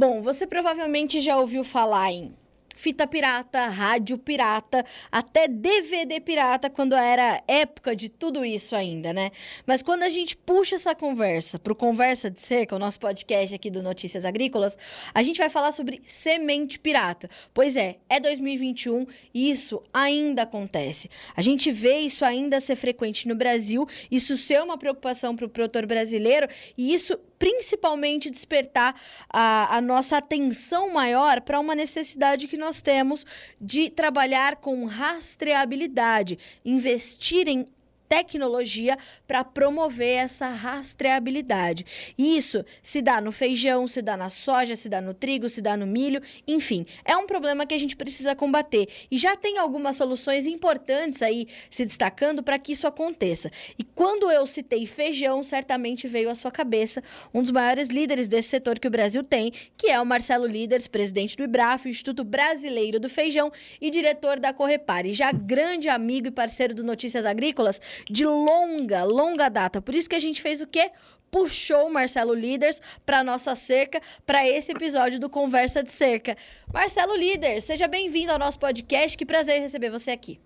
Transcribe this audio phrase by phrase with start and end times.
[0.00, 2.34] Bom, você provavelmente já ouviu falar em
[2.74, 4.82] fita pirata, rádio pirata,
[5.12, 9.30] até DVD pirata, quando era época de tudo isso ainda, né?
[9.66, 13.54] Mas quando a gente puxa essa conversa para o Conversa de Cerca, o nosso podcast
[13.54, 14.78] aqui do Notícias Agrícolas,
[15.12, 17.28] a gente vai falar sobre semente pirata.
[17.52, 21.10] Pois é, é 2021 e isso ainda acontece.
[21.36, 25.50] A gente vê isso ainda ser frequente no Brasil, isso ser uma preocupação para o
[25.50, 28.94] produtor brasileiro e isso principalmente despertar
[29.30, 33.24] a, a nossa atenção maior para uma necessidade que nós temos
[33.58, 37.66] de trabalhar com rastreabilidade, investir em
[38.10, 41.86] tecnologia para promover essa rastreabilidade.
[42.18, 45.76] Isso se dá no feijão, se dá na soja, se dá no trigo, se dá
[45.76, 48.88] no milho, enfim, é um problema que a gente precisa combater.
[49.08, 53.48] E já tem algumas soluções importantes aí se destacando para que isso aconteça.
[53.78, 57.00] E quando eu citei feijão, certamente veio à sua cabeça
[57.32, 60.88] um dos maiores líderes desse setor que o Brasil tem, que é o Marcelo Líderes,
[60.88, 66.32] presidente do IBRAF, Instituto Brasileiro do Feijão e diretor da Correpare, já grande amigo e
[66.32, 69.82] parceiro do Notícias Agrícolas de longa, longa data.
[69.82, 70.90] Por isso que a gente fez o quê?
[71.30, 76.36] puxou o Marcelo Líderes para nossa cerca, para esse episódio do Conversa de Cerca.
[76.72, 79.16] Marcelo Líder, seja bem-vindo ao nosso podcast.
[79.16, 80.40] Que prazer receber você aqui.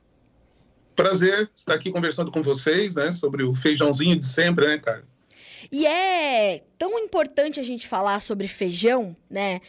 [0.94, 5.04] Prazer estar aqui conversando com vocês, né, sobre o feijãozinho de sempre, né, cara?
[5.72, 9.60] E é tão importante a gente falar sobre feijão, né?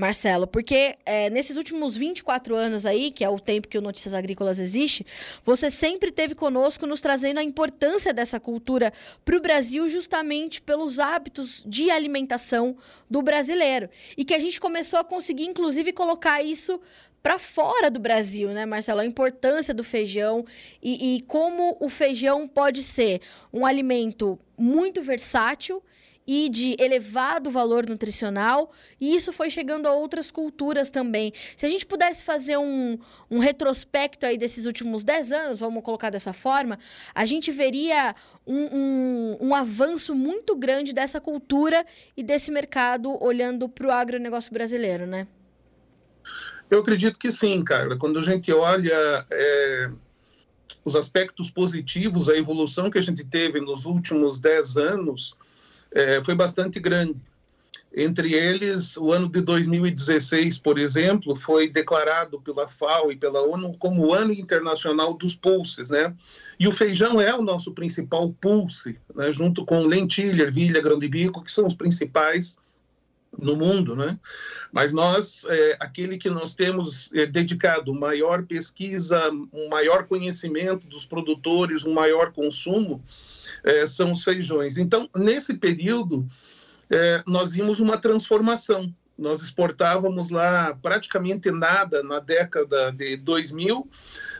[0.00, 4.14] Marcelo, porque é, nesses últimos 24 anos aí, que é o tempo que o Notícias
[4.14, 5.06] Agrícolas existe,
[5.44, 8.94] você sempre teve conosco nos trazendo a importância dessa cultura
[9.26, 12.78] para o Brasil, justamente pelos hábitos de alimentação
[13.10, 13.90] do brasileiro.
[14.16, 16.80] E que a gente começou a conseguir, inclusive, colocar isso
[17.22, 19.00] para fora do Brasil, né, Marcelo?
[19.00, 20.46] A importância do feijão
[20.82, 23.20] e, e como o feijão pode ser
[23.52, 25.82] um alimento muito versátil
[26.32, 31.32] e de elevado valor nutricional, e isso foi chegando a outras culturas também.
[31.56, 32.96] Se a gente pudesse fazer um,
[33.28, 36.78] um retrospecto aí desses últimos 10 anos, vamos colocar dessa forma,
[37.12, 38.14] a gente veria
[38.46, 41.84] um, um, um avanço muito grande dessa cultura
[42.16, 45.26] e desse mercado olhando para o agronegócio brasileiro, né?
[46.70, 47.96] Eu acredito que sim, cara.
[47.96, 49.90] Quando a gente olha é,
[50.84, 55.34] os aspectos positivos, a evolução que a gente teve nos últimos 10 anos,
[55.92, 57.16] é, foi bastante grande.
[57.94, 63.76] Entre eles, o ano de 2016, por exemplo, foi declarado pela FAO e pela ONU
[63.78, 66.14] como o Ano Internacional dos Pulses, né?
[66.58, 69.32] E o feijão é o nosso principal pulse, né?
[69.32, 72.56] junto com lentilha, ervilha, grão de bico, que são os principais
[73.38, 74.18] no mundo, né?
[74.72, 81.06] Mas nós, é, aquele que nós temos é, dedicado maior pesquisa, um maior conhecimento dos
[81.06, 83.02] produtores, um maior consumo,
[83.64, 84.76] é, são os feijões.
[84.76, 86.28] Então, nesse período,
[86.90, 88.92] é, nós vimos uma transformação.
[89.16, 93.88] Nós exportávamos lá praticamente nada na década de 2000.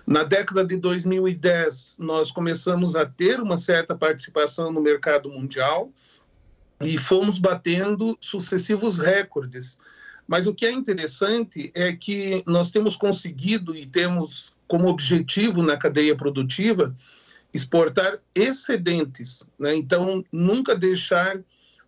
[0.06, 5.92] Na década de 2010, nós começamos a ter uma certa participação no mercado mundial
[6.80, 9.78] e fomos batendo sucessivos recordes.
[10.26, 15.76] Mas o que é interessante é que nós temos conseguido e temos como objetivo na
[15.76, 16.97] cadeia produtiva
[17.53, 19.75] exportar excedentes, né?
[19.75, 21.41] então nunca deixar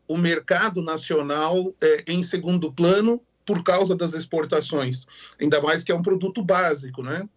[0.08, 5.06] o mercado nacional é, em segundo plano por causa das exportações,
[5.40, 7.28] ainda mais que é um produto básico, né?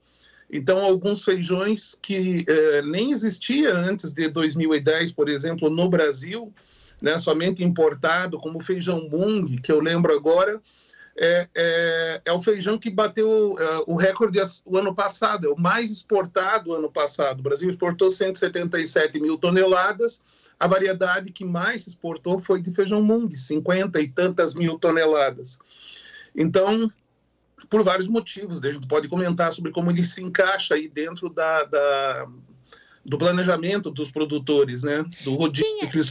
[0.52, 6.53] Então, alguns feijões que é, nem existia antes de 2010, por exemplo, no Brasil,
[7.02, 10.62] né, somente importado, como feijão mung, que eu lembro agora,
[11.18, 15.58] é, é, é, o feijão que bateu é, o recorde o ano passado, é o
[15.58, 17.40] mais exportado ano passado.
[17.40, 20.22] O Brasil exportou 177 mil toneladas,
[20.59, 25.58] a variedade que mais exportou foi de feijão mung, 50 e tantas mil toneladas.
[26.36, 26.92] Então,
[27.70, 31.64] por vários motivos, a gente pode comentar sobre como ele se encaixa aí dentro da,
[31.64, 32.28] da
[33.06, 35.06] do planejamento dos produtores, né?
[35.24, 35.70] Do rodízio.
[35.79, 36.06] Quem é,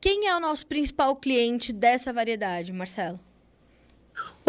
[0.00, 3.18] quem é o nosso principal cliente dessa variedade, Marcelo?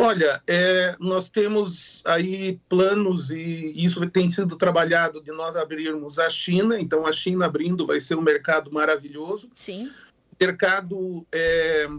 [0.02, 6.30] Olha, é, nós temos aí planos e isso tem sido trabalhado de nós abrirmos a
[6.30, 6.80] China.
[6.80, 9.50] Então, a China abrindo vai ser um mercado maravilhoso.
[9.58, 9.92] Sim.
[10.40, 11.90] Mercado, é,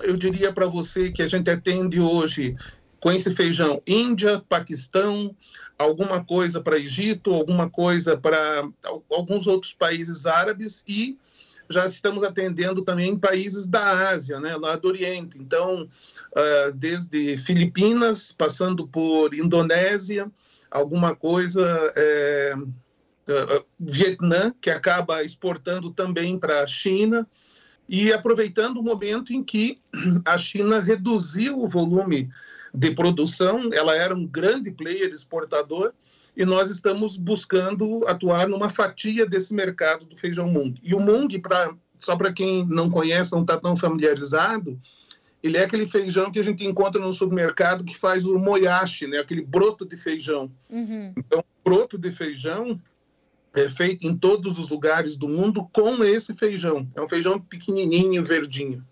[0.00, 2.56] eu diria para você que a gente atende hoje
[2.98, 5.36] com esse feijão Índia, Paquistão,
[5.78, 8.66] alguma coisa para Egito, alguma coisa para
[9.10, 11.18] alguns outros países árabes e
[11.70, 15.38] já estamos atendendo também países da Ásia, né, lá do Oriente.
[15.38, 20.30] Então, uh, desde Filipinas, passando por Indonésia,
[20.70, 21.64] alguma coisa,
[21.96, 27.26] é, uh, Vietnã, que acaba exportando também para a China,
[27.88, 29.80] e aproveitando o momento em que
[30.24, 32.30] a China reduziu o volume
[32.72, 35.92] de produção, ela era um grande player exportador,
[36.40, 40.74] e nós estamos buscando atuar numa fatia desse mercado do feijão mung.
[40.82, 44.80] E o mung, pra, só para quem não conhece, não está tão familiarizado,
[45.42, 49.18] ele é aquele feijão que a gente encontra no supermercado que faz o moyashi, né?
[49.18, 50.50] aquele broto de feijão.
[50.70, 51.12] Uhum.
[51.14, 52.80] Então, broto de feijão
[53.52, 56.88] é feito em todos os lugares do mundo com esse feijão.
[56.94, 58.82] É um feijão pequenininho, verdinho.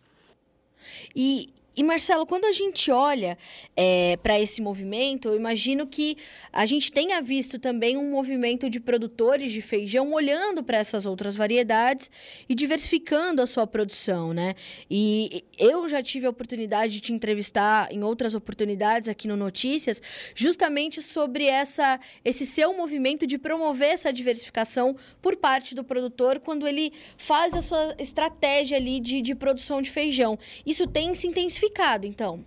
[1.17, 3.39] E, e Marcelo, quando a gente olha
[3.77, 6.17] é, para esse movimento, eu imagino que
[6.53, 11.37] a gente tenha visto também um movimento de produtores de feijão olhando para essas outras
[11.37, 12.11] variedades
[12.49, 14.57] e diversificando a sua produção, né?
[14.91, 20.03] E eu já tive a oportunidade de te entrevistar em outras oportunidades aqui no Notícias,
[20.35, 26.67] justamente sobre essa, esse seu movimento de promover essa diversificação por parte do produtor quando
[26.67, 30.37] ele faz a sua estratégia ali de, de produção de feijão.
[30.67, 32.45] Isso tem se intensificado intensificado, então?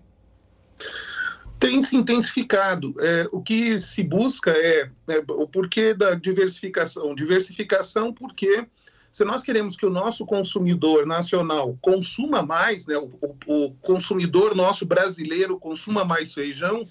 [1.59, 2.95] Tem se intensificado.
[3.00, 7.13] É, o que se busca é, é o porquê da diversificação.
[7.13, 8.65] Diversificação porque
[9.13, 13.12] se nós queremos que o nosso consumidor nacional consuma mais, né, o,
[13.45, 16.88] o, consumidor nosso brasileiro consuma mais feijão,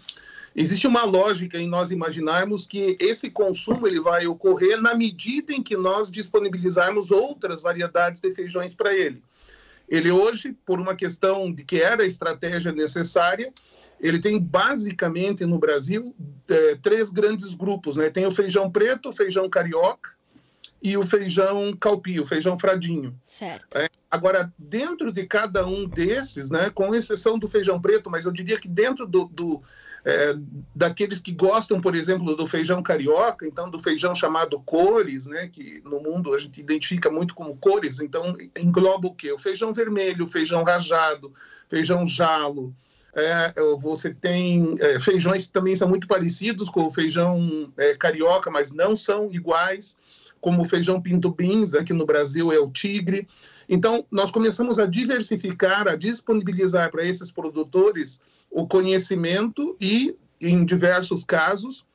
[0.54, 5.62] existe uma lógica em nós imaginarmos que esse consumo ele vai ocorrer na medida em
[5.62, 9.22] que nós disponibilizarmos outras variedades de feijões para ele.
[9.90, 13.52] Ele hoje, por uma questão de que era a estratégia necessária,
[14.00, 16.14] ele tem basicamente no Brasil
[16.48, 18.08] é, três grandes grupos, né?
[18.08, 20.10] Tem o feijão preto, o feijão carioca
[20.80, 23.14] e o feijão calpio, o feijão fradinho.
[23.26, 23.76] Certo.
[23.76, 28.32] É, agora, dentro de cada um desses, né, com exceção do feijão preto, mas eu
[28.32, 29.62] diria que dentro do, do
[30.04, 30.34] é,
[30.74, 35.82] daqueles que gostam, por exemplo, do feijão carioca, então do feijão chamado cores, né, que
[35.84, 39.32] no mundo a gente identifica muito como cores, então engloba o quê?
[39.32, 41.32] O feijão vermelho, o feijão rajado,
[41.68, 42.74] feijão jalo.
[43.12, 48.50] É, você tem é, feijões que também são muito parecidos com o feijão é, carioca,
[48.50, 49.98] mas não são iguais,
[50.40, 53.28] como o feijão pinto beans, aqui no Brasil é o tigre.
[53.68, 58.20] Então, nós começamos a diversificar, a disponibilizar para esses produtores
[58.50, 61.86] o conhecimento e, em diversos casos,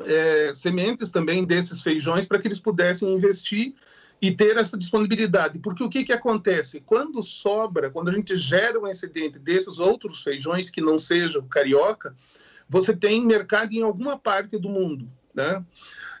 [0.00, 3.74] é, sementes também desses feijões para que eles pudessem investir
[4.20, 5.58] e ter essa disponibilidade.
[5.58, 6.80] Porque o que, que acontece?
[6.80, 12.14] Quando sobra, quando a gente gera um excedente desses outros feijões que não sejam carioca,
[12.68, 15.08] você tem mercado em alguma parte do mundo.
[15.34, 15.64] Né?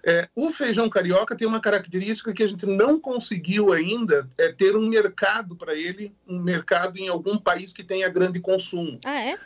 [0.06, 4.76] É, o feijão carioca tem uma característica que a gente não conseguiu ainda é ter
[4.76, 8.98] um mercado para ele, um mercado em algum país que tenha grande consumo.
[9.02, 9.38] Ah, é?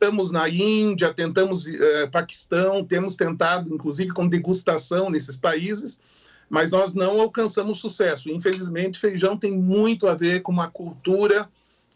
[0.00, 6.00] Tentamos na Índia, tentamos é, Paquistão, temos tentado, inclusive, com degustação nesses países,
[6.48, 8.30] mas nós não alcançamos sucesso.
[8.30, 11.50] Infelizmente, feijão tem muito a ver com uma cultura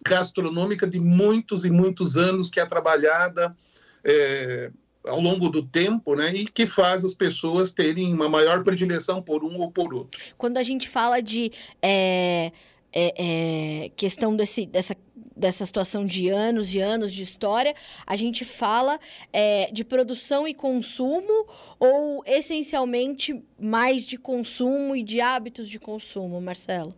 [0.06, 3.56] gastronômica de muitos e muitos anos que é trabalhada
[4.04, 4.70] é,
[5.06, 9.44] ao longo do tempo, né, e que faz as pessoas terem uma maior predileção por
[9.44, 10.20] um ou por outro.
[10.38, 11.50] Quando a gente fala de
[11.80, 12.52] é,
[12.92, 14.96] é, é, questão desse, dessa,
[15.36, 17.74] dessa situação de anos e anos de história,
[18.06, 19.00] a gente fala
[19.32, 21.46] é, de produção e consumo
[21.80, 26.94] ou essencialmente mais de consumo e de hábitos de consumo, Marcelo?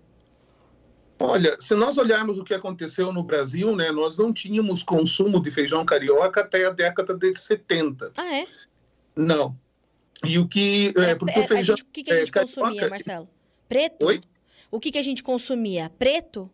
[1.27, 5.51] Olha, se nós olharmos o que aconteceu no Brasil, né, nós não tínhamos consumo de
[5.51, 8.13] feijão carioca até a década de 70.
[8.17, 8.47] Ah, é?
[9.17, 9.59] Não.
[10.25, 10.93] E o que.
[10.97, 11.77] É, é porque é, o feijão.
[11.77, 12.91] Gente, o que, que a gente é, consumia, carioca...
[12.91, 13.29] Marcelo?
[13.69, 14.07] Preto?
[14.07, 14.21] Oi?
[14.71, 15.91] O que, que a gente consumia?
[15.99, 16.51] Preto?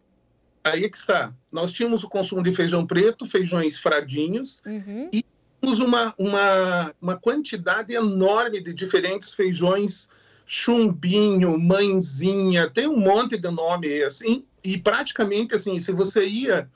[0.63, 1.33] Aí é que está.
[1.51, 5.09] Nós tínhamos o consumo de feijão preto, feijões fradinhos, uhum.
[5.13, 5.25] e
[5.61, 10.09] tínhamos uma, uma, uma quantidade enorme de diferentes feijões
[10.53, 16.69] chumbinho, mãezinha, tem um monte de nome assim, e praticamente assim, se você ia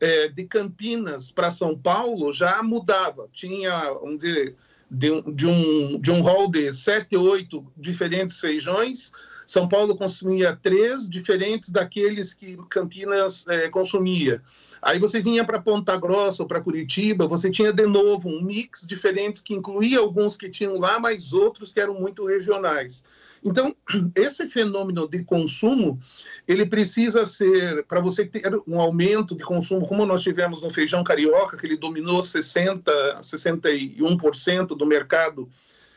[0.00, 3.28] é, de Campinas para São Paulo, já mudava.
[3.32, 4.56] Tinha, vamos dizer,
[4.90, 9.12] de, de, um, de um hall de sete, oito diferentes feijões,
[9.46, 14.42] São Paulo consumia três diferentes daqueles que Campinas é, consumia.
[14.82, 18.86] Aí você vinha para Ponta Grossa ou para Curitiba, você tinha de novo um mix
[18.86, 23.04] diferente que incluía alguns que tinham lá, mas outros que eram muito regionais.
[23.44, 23.74] Então,
[24.14, 26.00] esse fenômeno de consumo,
[26.46, 31.02] ele precisa ser, para você ter um aumento de consumo, como nós tivemos no feijão
[31.02, 32.82] carioca, que ele dominou 60%,
[33.20, 35.48] 61% do mercado,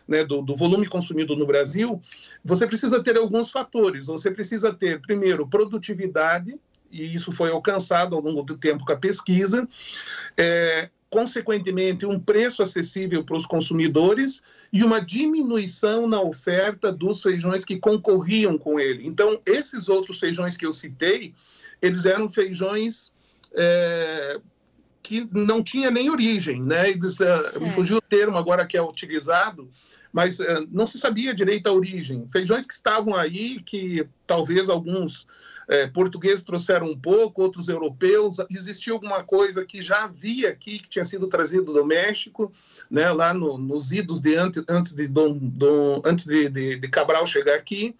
[0.08, 2.02] né, do, do volume consumido no Brasil,
[2.44, 4.08] você precisa ter alguns fatores.
[4.08, 6.60] Você precisa ter, primeiro, produtividade,
[6.92, 9.68] e isso foi alcançado ao longo do tempo com a pesquisa,
[10.38, 14.42] é, consequentemente, um preço acessível para os consumidores
[14.72, 19.06] e uma diminuição na oferta dos feijões que concorriam com ele.
[19.06, 21.36] Então, esses outros feijões que eu citei,
[21.80, 23.14] eles eram feijões
[23.54, 24.42] é,
[25.04, 26.90] que não tinha nem origem, né?
[26.90, 29.70] Eles, uh, me fugiu o termo agora que é utilizado,
[30.12, 32.28] mas uh, não se sabia direito a origem.
[32.32, 35.28] Feijões que estavam aí, que talvez alguns
[35.70, 38.38] uh, portugueses trouxeram um pouco, outros europeus.
[38.50, 42.52] Existia alguma coisa que já havia aqui, que tinha sido trazido do México,
[42.90, 43.12] né?
[43.12, 47.26] Lá no, nos idos de antes, antes de Dom, Dom antes de, de, de Cabral
[47.26, 47.96] chegar aqui.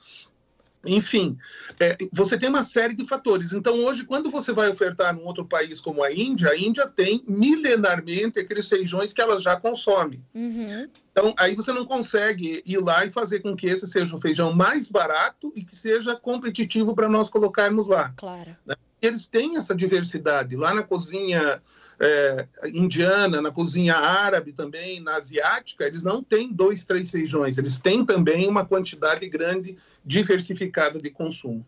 [0.86, 1.38] Enfim,
[1.80, 3.54] é, você tem uma série de fatores.
[3.54, 7.24] Então, hoje, quando você vai ofertar num outro país como a Índia, a Índia tem
[7.28, 10.22] milenarmente aqueles feijões que ela já consome.
[10.34, 10.90] Uhum.
[11.12, 14.52] Então, aí você não consegue ir lá e fazer com que esse seja o feijão
[14.52, 18.14] mais barato e que seja competitivo para nós colocarmos lá.
[18.18, 18.56] Claro.
[18.66, 18.76] Né?
[19.02, 20.56] Eles têm essa diversidade.
[20.56, 21.62] Lá na cozinha
[22.00, 27.80] é, indiana, na cozinha árabe também, na asiática, eles não têm dois, três feijões, eles
[27.80, 31.66] têm também uma quantidade grande, diversificada de consumo.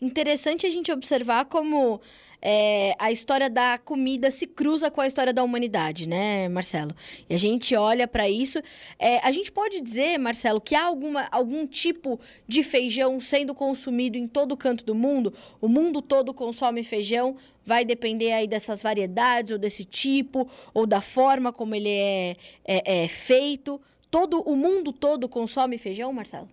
[0.00, 2.00] Interessante a gente observar como
[2.40, 6.94] é, a história da comida se cruza com a história da humanidade, né, Marcelo?
[7.28, 8.60] E a gente olha para isso.
[8.98, 14.16] É, a gente pode dizer, Marcelo, que há alguma, algum tipo de feijão sendo consumido
[14.16, 15.34] em todo canto do mundo?
[15.60, 17.36] O mundo todo consome feijão?
[17.64, 23.04] Vai depender aí dessas variedades, ou desse tipo, ou da forma como ele é, é,
[23.04, 23.80] é feito.
[24.10, 26.48] Todo, o mundo todo consome feijão, Marcelo?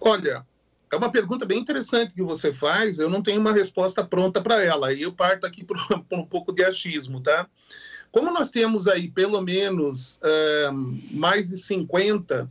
[0.00, 0.44] Olha,
[0.94, 4.62] é uma pergunta bem interessante que você faz, eu não tenho uma resposta pronta para
[4.62, 5.76] ela, e eu parto aqui por,
[6.08, 7.46] por, um pouco de achismo, tá?
[8.10, 10.70] Como nós temos aí pelo menos é,
[11.10, 12.48] mais de 50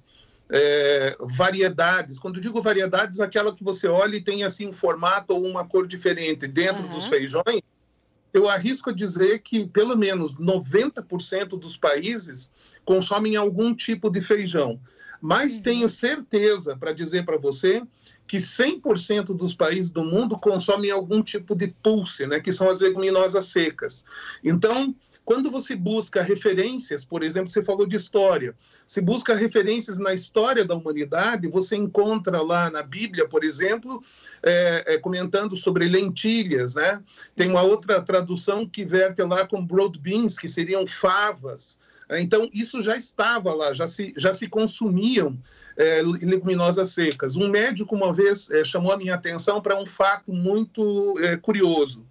[0.49, 5.45] é, variedades, quando digo variedades, aquela que você olha e tem assim um formato ou
[5.45, 6.89] uma cor diferente dentro uhum.
[6.89, 7.61] dos feijões,
[8.33, 12.51] eu arrisco a dizer que pelo menos 90% dos países
[12.83, 14.79] consomem algum tipo de feijão.
[15.21, 15.63] Mas uhum.
[15.63, 17.81] tenho certeza para dizer para você
[18.33, 22.81] que 100% dos países do mundo consomem algum tipo de pulse, né, que são as
[22.81, 24.03] leguminosas secas.
[24.43, 28.55] Então, quando você busca referências, por exemplo, você falou de história,
[28.87, 34.03] se busca referências na história da humanidade, você encontra lá na Bíblia, por exemplo,
[34.41, 37.03] é, é, comentando sobre lentilhas, né?
[37.35, 41.79] Tem uma outra tradução que verte lá com broad beans, que seriam favas.
[42.21, 45.37] Então, isso já estava lá, já se, já se consumiam
[45.77, 47.35] é, leguminosas secas.
[47.35, 52.05] Um médico, uma vez, é, chamou a minha atenção para um fato muito é, curioso.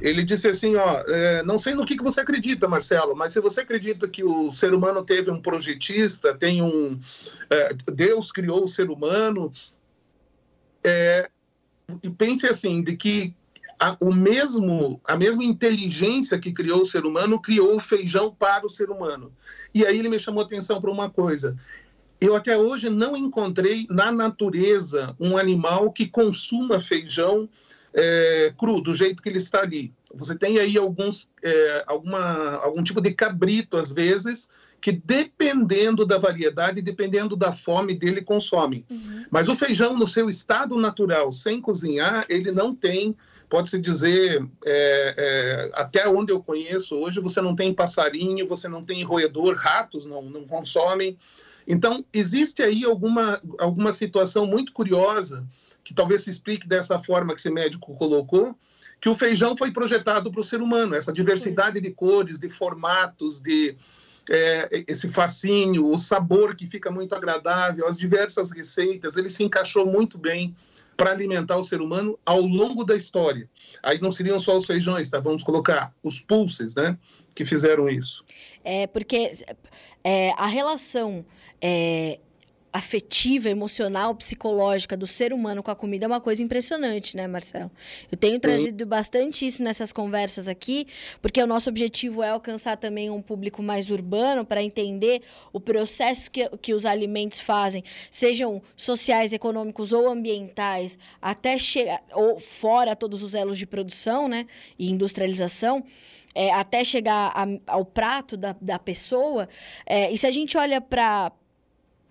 [0.00, 3.40] Ele disse assim: ó, é, não sei no que, que você acredita, Marcelo, mas se
[3.40, 6.98] você acredita que o ser humano teve um projetista, tem um.
[7.50, 9.52] É, Deus criou o ser humano,
[10.82, 11.28] é,
[12.02, 13.34] e pense assim, de que
[13.80, 18.66] a, o mesmo, a mesma inteligência que criou o ser humano criou o feijão para
[18.66, 19.32] o ser humano.
[19.74, 21.56] E aí ele me chamou a atenção para uma coisa.
[22.20, 27.48] Eu até hoje não encontrei na natureza um animal que consuma feijão
[27.94, 29.92] é, cru, do jeito que ele está ali.
[30.14, 36.18] Você tem aí alguns, é, alguma, algum tipo de cabrito, às vezes, que dependendo da
[36.18, 38.84] variedade, dependendo da fome dele, consome.
[38.90, 39.24] Uhum.
[39.30, 43.14] Mas o feijão, no seu estado natural, sem cozinhar, ele não tem,
[43.50, 48.84] pode-se dizer, é, é, até onde eu conheço hoje, você não tem passarinho, você não
[48.84, 51.18] tem roedor, ratos não, não consomem.
[51.66, 55.44] Então, existe aí alguma, alguma situação muito curiosa,
[55.82, 58.54] que talvez se explique dessa forma que esse médico colocou,
[59.00, 63.40] que o feijão foi projetado para o ser humano, essa diversidade de cores, de formatos,
[63.40, 63.76] de
[64.30, 69.86] é, esse fascínio, o sabor que fica muito agradável, as diversas receitas, ele se encaixou
[69.86, 70.54] muito bem
[71.00, 73.48] para alimentar o ser humano ao longo da história.
[73.82, 75.18] Aí não seriam só os feijões, tá?
[75.18, 76.98] Vamos colocar os pulses, né?
[77.34, 78.22] Que fizeram isso.
[78.62, 79.32] É, porque
[80.04, 81.24] é, a relação
[81.58, 82.20] é,
[82.72, 87.70] afetiva, emocional, psicológica do ser humano com a comida é uma coisa impressionante, né, Marcelo?
[88.10, 90.86] Eu tenho trazido bastante isso nessas conversas aqui,
[91.20, 95.22] porque o nosso objetivo é alcançar também um público mais urbano para entender
[95.52, 102.38] o processo que, que os alimentos fazem, sejam sociais, econômicos ou ambientais, até chegar ou
[102.38, 104.46] fora todos os elos de produção, né,
[104.78, 105.84] e industrialização.
[106.32, 109.48] É, até chegar a, ao prato da, da pessoa.
[109.84, 111.32] É, e se a gente olha para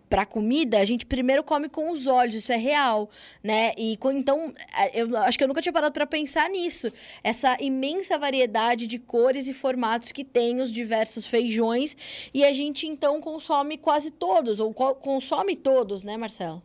[0.10, 3.10] para comida, a gente primeiro come com os olhos, isso é real,
[3.44, 3.74] né?
[3.78, 6.92] E então, é, eu acho que eu nunca tinha parado para pensar nisso.
[7.24, 11.96] Essa imensa variedade de cores e formatos que tem os diversos feijões
[12.34, 16.64] e a gente então consome quase todos ou consome todos, né, Marcelo?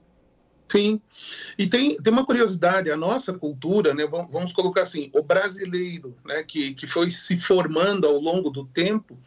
[0.66, 1.00] Sim.
[1.58, 6.42] E tem, tem uma curiosidade, a nossa cultura, né, vamos colocar assim, o brasileiro, né,
[6.42, 9.18] que, que foi se formando ao longo do tempo,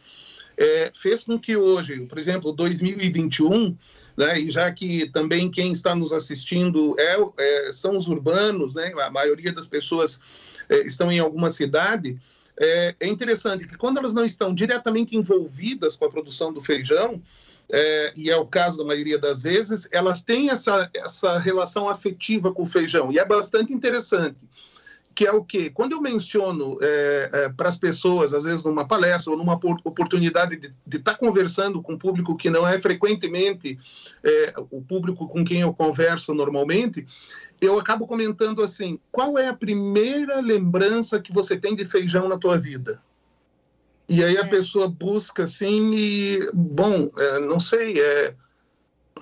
[0.57, 3.77] é, fez com que hoje, por exemplo, 2021,
[4.17, 8.91] né, e já que também quem está nos assistindo é, é são os urbanos, né,
[8.99, 10.19] a maioria das pessoas
[10.67, 12.19] é, estão em alguma cidade,
[12.59, 17.21] é, é interessante que quando elas não estão diretamente envolvidas com a produção do feijão,
[17.69, 22.51] é, e é o caso da maioria das vezes, elas têm essa, essa relação afetiva
[22.51, 24.37] com o feijão, e é bastante interessante
[25.17, 25.71] que é o quê?
[25.71, 30.59] Quando eu menciono é, é, para as pessoas, às vezes numa palestra ou numa oportunidade
[30.85, 33.79] de estar tá conversando com um público que não é frequentemente
[34.23, 37.07] é, o público com quem eu converso normalmente,
[37.59, 42.37] eu acabo comentando assim: qual é a primeira lembrança que você tem de feijão na
[42.37, 43.01] tua vida?
[44.07, 44.47] E aí a é.
[44.47, 48.35] pessoa busca assim e, bom, é, não sei, é,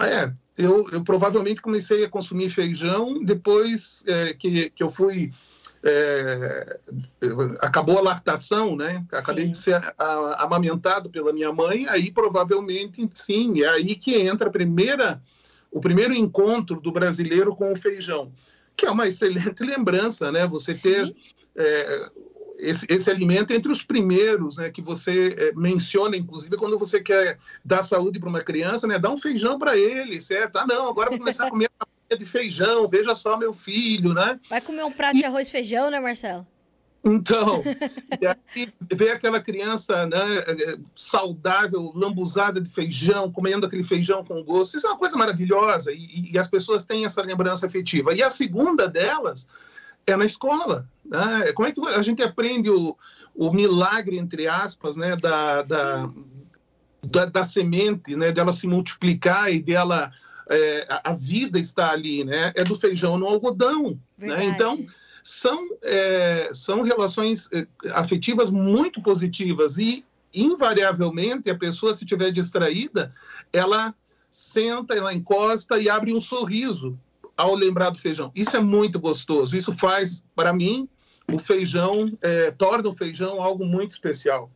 [0.02, 5.32] é eu, eu provavelmente comecei a consumir feijão depois é, que, que eu fui
[5.88, 6.80] é,
[7.62, 9.06] acabou a lactação, né?
[9.12, 9.52] Acabei sim.
[9.52, 9.96] de ser
[10.40, 15.22] amamentado pela minha mãe, aí provavelmente sim, é aí que entra a primeira,
[15.72, 18.32] o primeiro encontro do brasileiro com o feijão,
[18.76, 20.48] que é uma excelente lembrança, né?
[20.48, 20.90] Você sim.
[20.90, 21.16] ter
[21.56, 22.10] é,
[22.58, 24.72] esse, esse, alimento entre os primeiros, né?
[24.72, 28.98] Que você é, menciona, inclusive, quando você quer dar saúde para uma criança, né?
[28.98, 30.56] Dá um feijão para ele, certo?
[30.58, 31.70] Ah, não, agora vou começar a comer
[32.18, 34.40] de feijão, veja só meu filho, né?
[34.50, 35.20] Vai comer um prato e...
[35.20, 36.46] de arroz e feijão, né, Marcelo?
[37.04, 37.64] Então,
[38.20, 40.18] e aí vê aquela criança né,
[40.96, 44.76] saudável, lambuzada de feijão, comendo aquele feijão com gosto.
[44.76, 48.14] Isso é uma coisa maravilhosa e, e as pessoas têm essa lembrança afetiva.
[48.14, 49.48] E a segunda delas
[50.08, 50.88] é na escola.
[51.06, 51.52] Né?
[51.54, 52.98] Como é que a gente aprende o,
[53.36, 56.10] o milagre, entre aspas, né, da, da,
[57.04, 60.12] da, da, semente, né, dela se multiplicar e dela
[60.50, 62.52] é, a vida está ali, né?
[62.56, 64.46] É do feijão no algodão, né?
[64.46, 64.86] Então
[65.24, 73.14] são é, são relações é, afetivas muito positivas e invariavelmente a pessoa se tiver distraída,
[73.52, 73.96] ela
[74.30, 77.00] senta, ela encosta e abre um sorriso
[77.38, 78.32] ao lembrar do feijão.
[78.36, 79.56] Isso é muito gostoso.
[79.56, 80.88] Isso faz, para mim,
[81.32, 84.52] o feijão é, torna o feijão algo muito especial.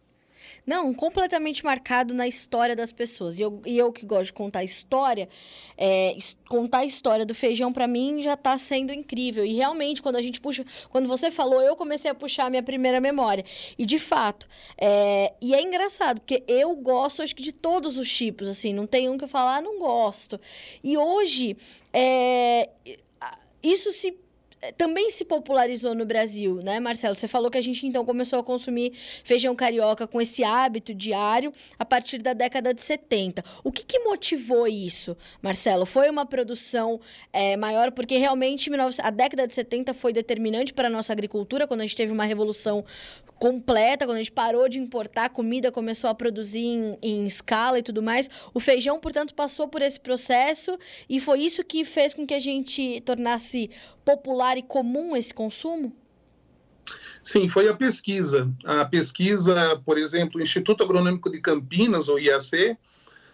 [0.70, 3.40] Não, completamente marcado na história das pessoas.
[3.40, 5.28] E eu, e eu que gosto de contar história,
[5.76, 6.16] é,
[6.48, 9.44] contar a história do feijão para mim já está sendo incrível.
[9.44, 10.64] E realmente, quando a gente puxa.
[10.92, 13.44] Quando você falou, eu comecei a puxar a minha primeira memória.
[13.80, 14.48] E de fato.
[14.78, 18.72] É, e é engraçado, porque eu gosto, acho que de todos os tipos, assim.
[18.72, 20.40] Não tem um que eu falar, ah, não gosto.
[20.84, 21.58] E hoje.
[21.92, 22.70] É,
[23.64, 24.16] isso se
[24.78, 27.16] também se popularizou no Brasil, né, Marcelo?
[27.16, 28.94] Você falou que a gente então começou a consumir
[29.24, 33.44] feijão carioca com esse hábito diário a partir da década de 70.
[33.64, 35.86] O que, que motivou isso, Marcelo?
[35.86, 37.00] Foi uma produção
[37.32, 38.70] é, maior, porque realmente
[39.02, 42.26] a década de 70 foi determinante para a nossa agricultura, quando a gente teve uma
[42.26, 42.84] revolução
[43.40, 47.82] completa, quando a gente parou de importar comida, começou a produzir em, em, escala e
[47.82, 48.30] tudo mais.
[48.54, 50.78] O feijão, portanto, passou por esse processo
[51.10, 53.70] e foi isso que fez com que a gente tornasse
[54.04, 55.96] popular e comum esse consumo?
[57.24, 58.50] Sim, foi a pesquisa.
[58.66, 62.78] A pesquisa, por exemplo, o Instituto Agronômico de Campinas, o IAC,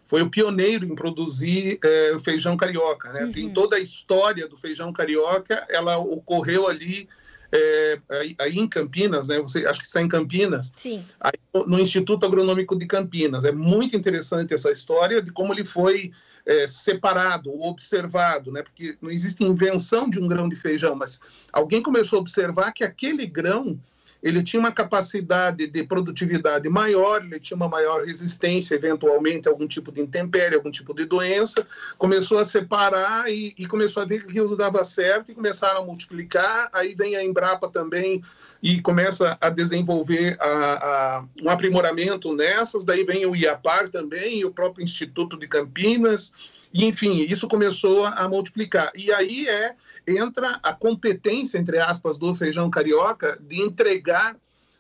[0.08, 3.12] foi o pioneiro em produzir é, feijão carioca.
[3.14, 3.26] Né?
[3.26, 3.32] Uhum.
[3.32, 7.08] Tem toda a história do feijão carioca, ela ocorreu ali
[7.52, 9.40] é, aí, aí, em Campinas, né?
[9.40, 10.72] Você acho que está em Campinas.
[10.76, 11.06] Sim.
[11.20, 11.34] Aí,
[11.66, 13.46] no Instituto Agronômico de Campinas.
[13.46, 16.12] É muito interessante essa história de como ele foi
[16.46, 18.62] é, separado, observado, né?
[18.62, 21.20] Porque não existe invenção de um grão de feijão, mas
[21.52, 23.80] alguém começou a observar que aquele grão
[24.22, 29.68] ele tinha uma capacidade de produtividade maior, ele tinha uma maior resistência, eventualmente, a algum
[29.68, 31.66] tipo de intempérie, algum tipo de doença.
[31.98, 35.86] Começou a separar e, e começou a ver que aquilo dava certo e começaram a
[35.86, 36.70] multiplicar.
[36.74, 38.24] Aí vem a Embrapa também
[38.64, 42.84] e começa a desenvolver a, a, um aprimoramento nessas.
[42.84, 46.34] Daí vem o IAPAR também, e o próprio Instituto de Campinas.
[46.74, 48.92] E, enfim, isso começou a multiplicar.
[48.96, 49.76] E aí é
[50.08, 54.38] entra a competência, entre aspas, do feijão carioca de entregar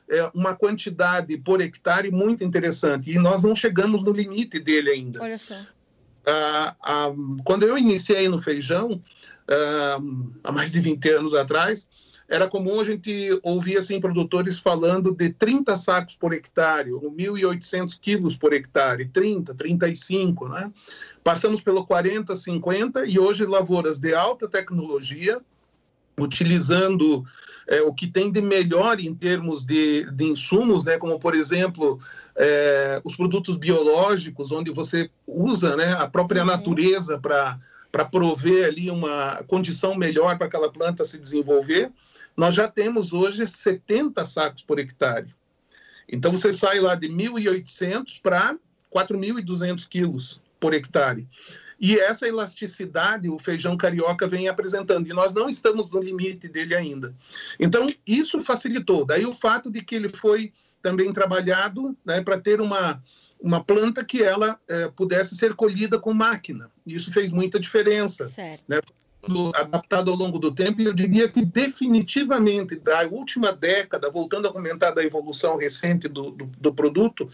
[0.09, 3.11] é, uma quantidade por hectare muito interessante.
[3.11, 5.21] E nós não chegamos no limite dele ainda.
[5.21, 5.55] Olha só.
[6.25, 9.01] Ah, ah, quando eu iniciei no feijão,
[9.47, 9.99] ah,
[10.43, 11.87] há mais de 20 anos atrás,
[12.27, 17.99] era comum a gente ouvir assim, produtores falando de 30 sacos por hectare, ou 1.800
[17.99, 20.71] quilos por hectare, 30, 35, né?
[21.25, 25.41] Passamos pelo 40, 50 e hoje lavouras de alta tecnologia,
[26.15, 27.25] utilizando
[27.67, 31.99] é, o que tem de melhor em termos de, de insumos, né, como, por exemplo,
[32.35, 36.47] é, os produtos biológicos, onde você usa né, a própria uhum.
[36.47, 41.91] natureza para prover ali uma condição melhor para aquela planta se desenvolver,
[42.37, 45.33] nós já temos hoje 70 sacos por hectare.
[46.07, 48.55] Então você sai lá de 1.800 para
[48.93, 51.27] 4.200 quilos por hectare.
[51.79, 56.73] E essa elasticidade o feijão carioca vem apresentando, e nós não estamos no limite dele
[56.73, 57.13] ainda.
[57.59, 59.05] Então, isso facilitou.
[59.05, 60.51] Daí o fato de que ele foi
[60.81, 62.99] também trabalhado né, para ter uma,
[63.39, 66.71] uma planta que ela é, pudesse ser colhida com máquina.
[66.83, 68.27] Isso fez muita diferença.
[68.27, 68.63] Certo.
[68.67, 68.79] Né?
[69.55, 74.51] Adaptado ao longo do tempo, e eu diria que definitivamente, da última década, voltando a
[74.51, 77.29] comentar da evolução recente do, do, do produto,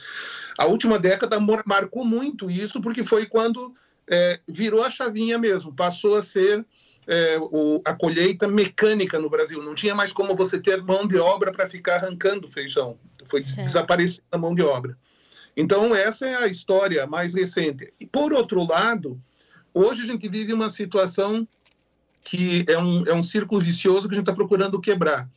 [0.57, 3.73] a última década marcou muito isso, porque foi quando
[4.09, 6.65] é, virou a chavinha mesmo, passou a ser
[7.07, 9.61] é, o, a colheita mecânica no Brasil.
[9.63, 12.97] Não tinha mais como você ter mão de obra para ficar arrancando feijão.
[13.25, 14.97] Foi desaparecendo a mão de obra.
[15.55, 17.93] Então, essa é a história mais recente.
[17.99, 19.21] E, por outro lado,
[19.73, 21.47] hoje a gente vive uma situação
[22.23, 25.29] que é um, é um círculo vicioso que a gente está procurando quebrar.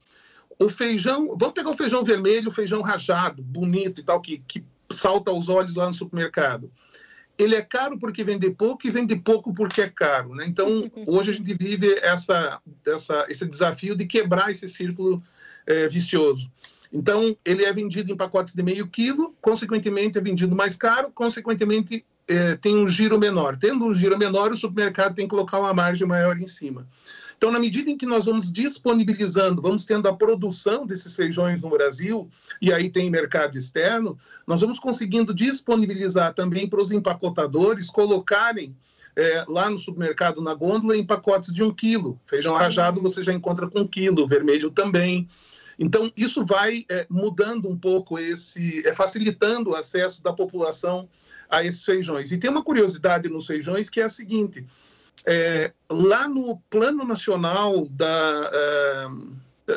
[0.59, 4.65] O feijão, vamos pegar o feijão vermelho, o feijão rajado, bonito e tal, que, que
[4.91, 6.71] salta aos olhos lá no supermercado.
[7.37, 10.35] Ele é caro porque vende pouco e vende pouco porque é caro.
[10.35, 10.47] Né?
[10.47, 15.23] Então, hoje a gente vive essa, essa, esse desafio de quebrar esse círculo
[15.67, 16.51] é, vicioso.
[16.93, 22.07] Então, ele é vendido em pacotes de meio quilo, consequentemente é vendido mais caro, consequentemente
[22.29, 23.57] é, tem um giro menor.
[23.57, 26.87] Tendo um giro menor, o supermercado tem que colocar uma margem maior em cima.
[27.37, 31.69] Então, na medida em que nós vamos disponibilizando, vamos tendo a produção desses feijões no
[31.69, 38.75] Brasil, e aí tem mercado externo, nós vamos conseguindo disponibilizar também para os empacotadores colocarem
[39.17, 42.19] é, lá no supermercado, na gôndola, em pacotes de um quilo.
[42.27, 45.29] Feijão rajado você já encontra com um quilo, vermelho também.
[45.79, 51.09] Então, isso vai é, mudando um pouco esse, é, facilitando o acesso da população
[51.49, 52.33] a esses feijões.
[52.33, 54.67] E tem uma curiosidade nos feijões que é a seguinte:
[55.27, 58.51] é, lá no Plano Nacional da.
[58.53, 59.09] É,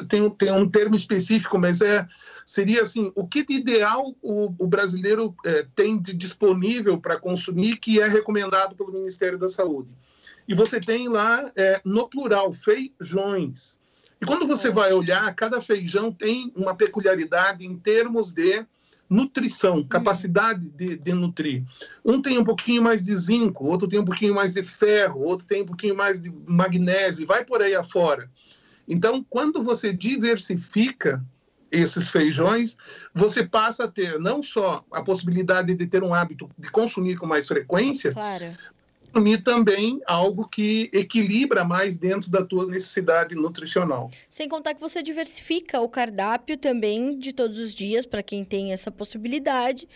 [0.10, 2.06] tem, tem um termo específico, mas é
[2.46, 7.78] seria assim: o que de ideal o, o brasileiro é, tem de disponível para consumir
[7.78, 9.90] que é recomendado pelo Ministério da Saúde.
[10.48, 13.78] E você tem lá, é, no plural, feijões.
[14.20, 18.66] E quando você vai olhar, cada feijão tem uma peculiaridade em termos de
[19.10, 19.88] nutrição, hum.
[19.88, 21.64] capacidade de, de, nutrir.
[22.04, 25.48] Um tem um pouquinho mais de zinco, outro tem um pouquinho mais de ferro, outro
[25.48, 28.30] tem um pouquinho mais de magnésio, e vai por aí afora.
[28.88, 31.24] Então, quando você diversifica
[31.70, 32.78] esses feijões,
[33.14, 37.26] você passa a ter não só a possibilidade de ter um hábito de consumir com
[37.26, 38.56] mais frequência, claro
[39.12, 44.12] consumir também algo que equilibra mais dentro da tua necessidade nutricional.
[44.30, 48.72] Sem contar que você diversifica o cardápio também de todos os dias para quem tem
[48.72, 49.88] essa possibilidade,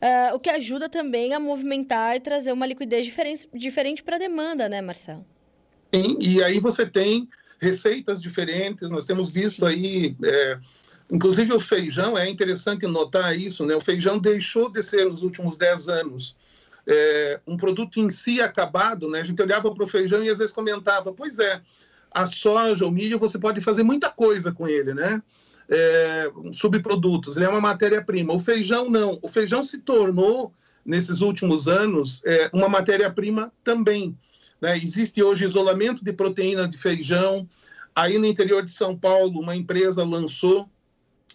[0.00, 4.18] uh, o que ajuda também a movimentar e trazer uma liquidez diferente, diferente para a
[4.18, 5.24] demanda, né, Marcelo?
[5.94, 7.28] Sim, e aí você tem
[7.60, 9.72] receitas diferentes, nós temos visto Sim.
[9.72, 10.16] aí...
[10.22, 10.58] É,
[11.10, 13.74] inclusive o feijão, é interessante notar isso, né?
[13.74, 16.36] O feijão deixou de ser nos últimos 10 anos
[16.88, 19.20] é, um produto em si acabado, né?
[19.20, 21.60] A gente olhava para o feijão e às vezes comentava, pois é,
[22.10, 25.22] a soja, o milho, você pode fazer muita coisa com ele, né?
[25.68, 28.32] É, subprodutos, ele é uma matéria-prima.
[28.32, 29.18] O feijão não.
[29.20, 34.16] O feijão se tornou, nesses últimos anos, é, uma matéria-prima também.
[34.58, 34.78] Né?
[34.78, 37.46] Existe hoje isolamento de proteína de feijão.
[37.94, 40.70] Aí no interior de São Paulo, uma empresa lançou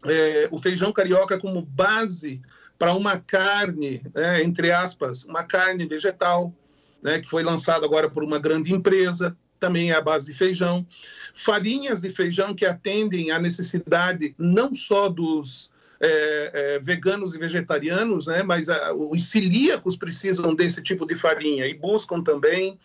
[0.06, 2.42] é, o feijão carioca como base
[2.84, 6.54] para uma carne, né, entre aspas, uma carne vegetal,
[7.02, 10.86] né, que foi lançado agora por uma grande empresa, também é a base de feijão.
[11.34, 18.28] Farinhas de feijão que atendem à necessidade não só dos é, é, veganos e vegetarianos,
[18.28, 22.78] né, mas a, os celíacos precisam desse tipo de farinha e buscam também.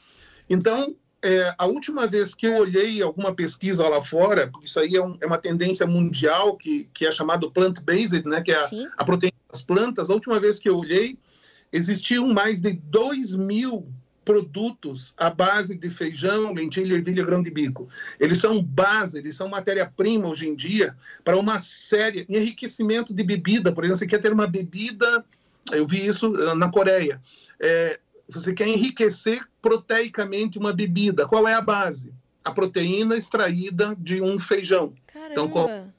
[0.49, 4.95] Então, é, a última vez que eu olhei alguma pesquisa lá fora, porque isso aí
[4.95, 8.69] é, um, é uma tendência mundial que, que é chamado plant-based, né, que é a,
[8.99, 11.19] a, proteína das plantas, a última vez que eu olhei,
[11.73, 13.89] existiam mais de 2 mil
[14.25, 17.89] produtos à base de feijão, lentilha, ervilha, grão de bico.
[18.21, 23.73] Eles são base, eles são matéria-prima hoje em dia para uma série, enriquecimento de bebida,
[23.73, 25.25] por exemplo, você quer ter uma bebida,
[25.73, 27.21] eu vi isso ah, na Coreia,
[27.59, 31.27] é, você quer enriquecer proteicamente uma bebida.
[31.27, 32.13] Qual é a base?
[32.45, 34.93] A proteína extraída de um feijão.
[35.07, 35.43] Caramba.
[35.45, 35.93] Então.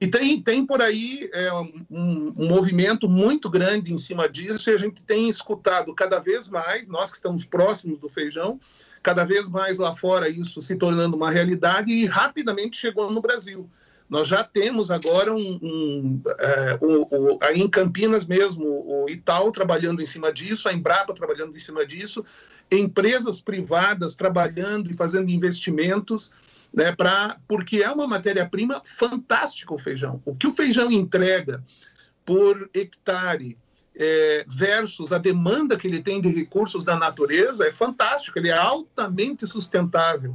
[0.00, 4.72] E tem, tem por aí é, um, um, movimento muito grande em cima disso, e
[4.72, 8.58] a gente tem escutado cada vez mais, nós que estamos próximos do feijão,
[9.02, 13.68] cada vez mais lá fora isso se tornando uma realidade e rapidamente chegou no Brasil.
[14.10, 20.02] Nós já temos agora um, um é, o, aí em Campinas mesmo, o Itaú trabalhando
[20.02, 22.24] em cima disso, a Embrapa trabalhando em cima disso,
[22.72, 26.32] empresas privadas trabalhando e fazendo investimentos,
[26.74, 30.20] né, pra, porque é uma matéria-prima fantástica o feijão.
[30.24, 31.62] O que o feijão entrega
[32.24, 33.56] por hectare
[33.94, 38.56] é, versus a demanda que ele tem de recursos da natureza é fantástico, ele é
[38.56, 40.34] altamente sustentável.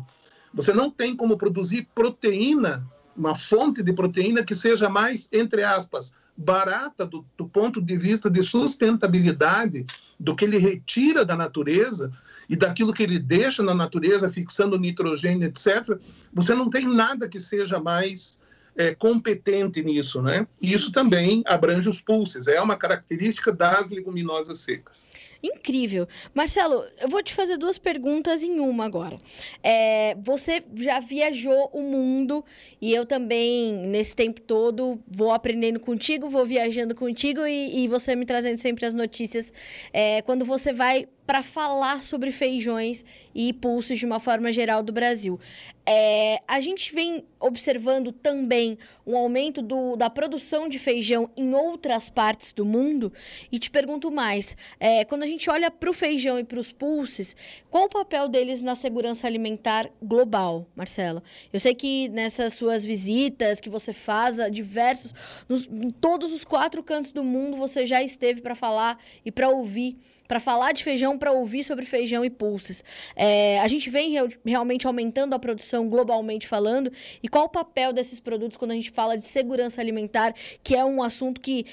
[0.54, 6.14] Você não tem como produzir proteína, uma fonte de proteína que seja mais, entre aspas,
[6.36, 9.86] barata do, do ponto de vista de sustentabilidade
[10.20, 12.12] do que ele retira da natureza
[12.50, 15.98] e daquilo que ele deixa na natureza, fixando nitrogênio, etc.,
[16.34, 18.40] você não tem nada que seja mais
[18.76, 20.46] é, competente nisso, né?
[20.62, 25.06] E isso também abrange os pulses, é uma característica das leguminosas secas.
[25.46, 26.08] Incrível.
[26.34, 29.18] Marcelo, eu vou te fazer duas perguntas em uma agora.
[29.62, 32.44] É, você já viajou o mundo
[32.82, 38.16] e eu também, nesse tempo todo, vou aprendendo contigo, vou viajando contigo e, e você
[38.16, 39.54] me trazendo sempre as notícias.
[39.94, 44.94] É, quando você vai para falar sobre feijões e pulsos de uma forma geral do
[44.94, 45.40] Brasil.
[45.88, 52.10] É, a gente vem observando também um aumento do, da produção de feijão em outras
[52.10, 53.14] partes do mundo.
[53.52, 56.72] E te pergunto mais: é, quando a gente olha para o feijão e para os
[56.72, 57.36] pulses,
[57.70, 61.22] qual o papel deles na segurança alimentar global, Marcelo?
[61.54, 65.14] Eu sei que nessas suas visitas que você faz a diversos,
[65.48, 69.50] nos, em todos os quatro cantos do mundo, você já esteve para falar e para
[69.50, 72.84] ouvir para falar de feijão, para ouvir sobre feijão e pulses.
[73.16, 76.92] É, a gente vem realmente aumentando a produção globalmente falando.
[77.22, 80.34] E qual o papel desses produtos quando a gente fala de segurança alimentar,
[80.64, 81.66] que é um assunto que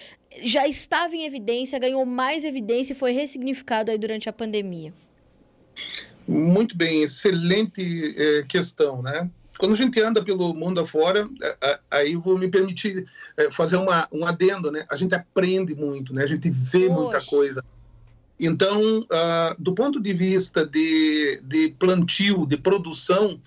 [0.45, 4.93] já estava em evidência, ganhou mais evidência e foi ressignificado aí durante a pandemia?
[6.27, 9.29] Muito bem, excelente é, questão, né?
[9.59, 11.29] Quando a gente anda pelo mundo afora,
[11.61, 14.87] é, aí vou me permitir é, fazer uma, um adendo, né?
[14.88, 16.23] A gente aprende muito, né?
[16.25, 17.01] A gente vê Poxa.
[17.01, 17.65] muita coisa
[18.38, 23.40] então, uh, do ponto de vista de, de plantio, de produção,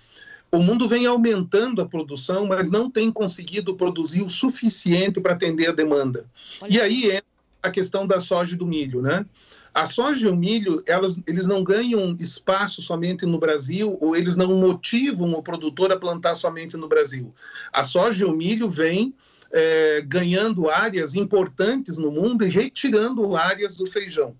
[0.50, 5.68] o mundo vem aumentando a produção, mas não tem conseguido produzir o suficiente para atender
[5.68, 6.24] a demanda.
[6.60, 6.72] Olha.
[6.72, 7.22] E aí é
[7.62, 9.26] a questão da soja e do milho, né?
[9.74, 14.34] A soja e o milho, elas, eles não ganham espaço somente no Brasil ou eles
[14.34, 17.34] não motivam o produtor a plantar somente no Brasil.
[17.70, 19.14] A soja e o milho vêm
[19.52, 24.34] é, ganhando áreas importantes no mundo e retirando áreas do feijão.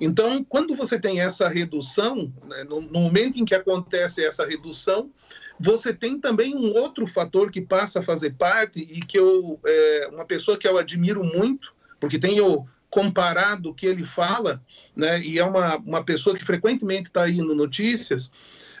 [0.00, 5.10] Então, quando você tem essa redução, né, no, no momento em que acontece essa redução,
[5.58, 10.08] você tem também um outro fator que passa a fazer parte e que eu, é,
[10.12, 14.62] uma pessoa que eu admiro muito, porque tenho comparado o que ele fala,
[14.94, 18.30] né, e é uma, uma pessoa que frequentemente está aí no Notícias,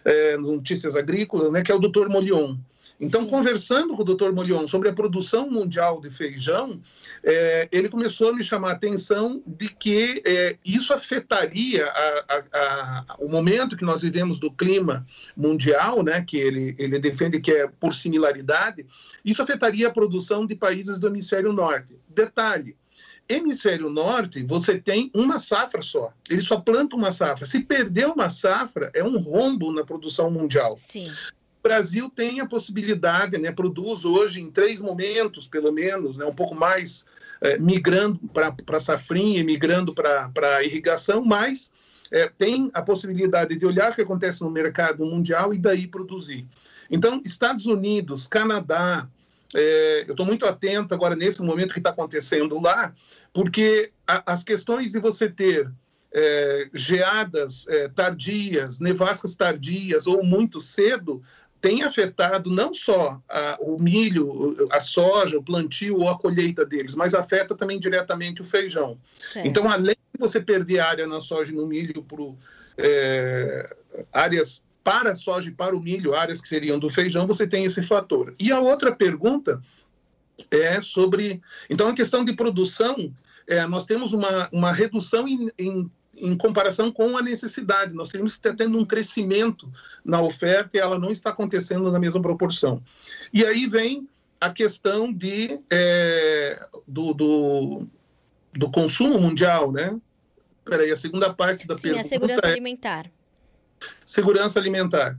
[0.04, 2.08] é, Notícias Agrícolas, né, que é o Dr.
[2.08, 2.56] Molion.
[2.98, 3.28] Então, Sim.
[3.28, 4.32] conversando com o Dr.
[4.32, 6.80] Molion sobre a produção mundial de feijão,
[7.22, 12.42] é, ele começou a me chamar a atenção de que é, isso afetaria a, a,
[12.54, 15.06] a, o momento que nós vivemos do clima
[15.36, 18.86] mundial, né, que ele, ele defende que é por similaridade,
[19.24, 21.94] isso afetaria a produção de países do hemisfério norte.
[22.08, 22.76] Detalhe,
[23.28, 26.12] hemisfério norte, você tem uma safra só.
[26.30, 27.44] Ele só planta uma safra.
[27.44, 30.76] Se perder uma safra, é um rombo na produção mundial.
[30.78, 31.10] Sim.
[31.66, 36.54] Brasil tem a possibilidade, né, produz hoje em três momentos, pelo menos, né, um pouco
[36.54, 37.04] mais
[37.40, 41.72] é, migrando para safrinha, migrando para irrigação, mas
[42.12, 46.46] é, tem a possibilidade de olhar o que acontece no mercado mundial e daí produzir.
[46.88, 49.08] Então, Estados Unidos, Canadá,
[49.52, 52.94] é, eu estou muito atento agora nesse momento que está acontecendo lá,
[53.32, 55.68] porque a, as questões de você ter
[56.12, 61.22] é, geadas é, tardias, nevascas tardias ou muito cedo,
[61.60, 66.94] tem afetado não só a, o milho, a soja, o plantio ou a colheita deles,
[66.94, 68.98] mas afeta também diretamente o feijão.
[69.18, 69.46] Certo.
[69.46, 72.36] Então, além de você perder área na soja e no milho por
[72.76, 73.74] é,
[74.12, 77.64] áreas para a soja e para o milho, áreas que seriam do feijão, você tem
[77.64, 78.34] esse fator.
[78.38, 79.60] E a outra pergunta
[80.50, 81.40] é sobre.
[81.68, 83.12] Então, a questão de produção,
[83.48, 87.94] é, nós temos uma, uma redução em, em em comparação com a necessidade.
[87.94, 89.70] Nós teríamos que estar tendo um crescimento
[90.04, 92.82] na oferta e ela não está acontecendo na mesma proporção.
[93.32, 94.08] E aí vem
[94.40, 97.86] a questão de, é, do, do,
[98.52, 99.98] do, consumo mundial, né?
[100.64, 103.10] Peraí, a segunda parte da Sim, pergunta a segurança é alimentar.
[104.04, 105.18] Segurança alimentar.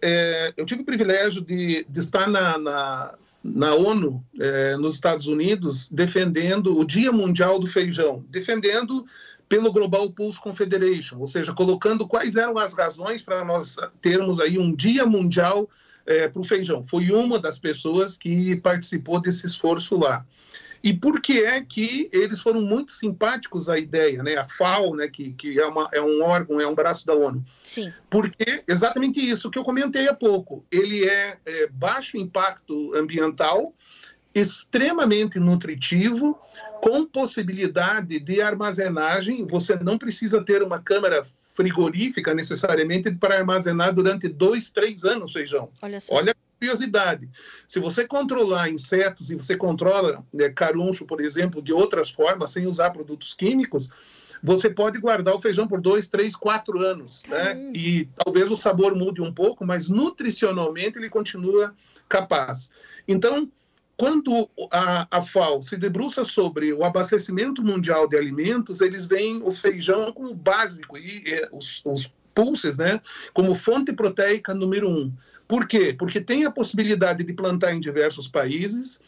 [0.00, 5.26] É, eu tive o privilégio de, de estar na, na, na ONU, é, nos Estados
[5.26, 9.06] Unidos, defendendo o Dia Mundial do Feijão, defendendo
[9.48, 14.58] pelo Global Pulse Confederation, ou seja, colocando quais eram as razões para nós termos aí
[14.58, 15.68] um dia mundial
[16.06, 16.82] é, para o feijão.
[16.82, 20.24] Foi uma das pessoas que participou desse esforço lá.
[20.82, 24.36] E por que é que eles foram muito simpáticos à ideia, né?
[24.36, 25.08] A FAO, né?
[25.08, 27.42] Que, que é, uma, é um órgão, é um braço da ONU.
[27.62, 27.90] Sim.
[28.10, 30.62] Porque exatamente isso que eu comentei há pouco.
[30.70, 33.74] Ele é, é baixo impacto ambiental,
[34.34, 36.38] extremamente nutritivo,
[36.80, 39.46] com possibilidade de armazenagem.
[39.46, 41.22] Você não precisa ter uma câmara
[41.54, 45.70] frigorífica necessariamente para armazenar durante dois, três anos feijão.
[45.80, 46.14] Olha só.
[46.14, 47.28] Olha a curiosidade.
[47.68, 52.66] Se você controlar insetos e você controla né, caruncho, por exemplo, de outras formas, sem
[52.66, 53.88] usar produtos químicos,
[54.42, 57.70] você pode guardar o feijão por dois, três, quatro anos, né?
[57.74, 61.74] E talvez o sabor mude um pouco, mas nutricionalmente ele continua
[62.06, 62.70] capaz.
[63.08, 63.50] Então,
[63.96, 69.52] quando a, a FAO se debruça sobre o abastecimento mundial de alimentos, eles veem o
[69.52, 73.00] feijão como básico e, os, os pulses, né,
[73.32, 75.12] como fonte proteica número um.
[75.46, 75.94] Por quê?
[75.96, 79.00] Porque tem a possibilidade de plantar em diversos países,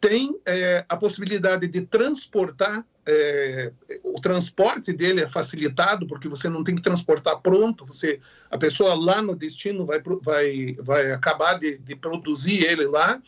[0.00, 6.64] tem é, a possibilidade de transportar, é, o transporte dele é facilitado, porque você não
[6.64, 8.18] tem que transportar pronto, você,
[8.50, 13.22] a pessoa lá no destino vai, vai, vai acabar de, de produzir ele lá,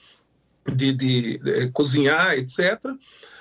[0.67, 2.93] de, de, de, cozinhar, etc.,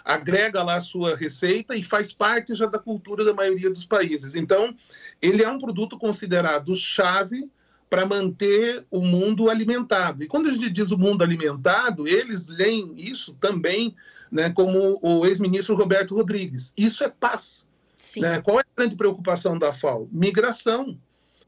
[0.04, 4.36] agrega lá a sua receita e faz parte já da cultura da maioria dos países.
[4.36, 4.76] Então,
[5.22, 7.50] ele é um produto considerado chave
[7.90, 10.24] para manter o mundo alimentado.
[10.24, 13.96] E quando a gente diz o mundo alimentado, eles leem isso também
[14.32, 16.74] né, como o ex-ministro Roberto Rodrigues.
[16.76, 17.70] Isso é paz.
[18.18, 18.42] Né?
[18.42, 20.10] Qual é a grande preocupação da FAO?
[20.12, 20.98] Migração.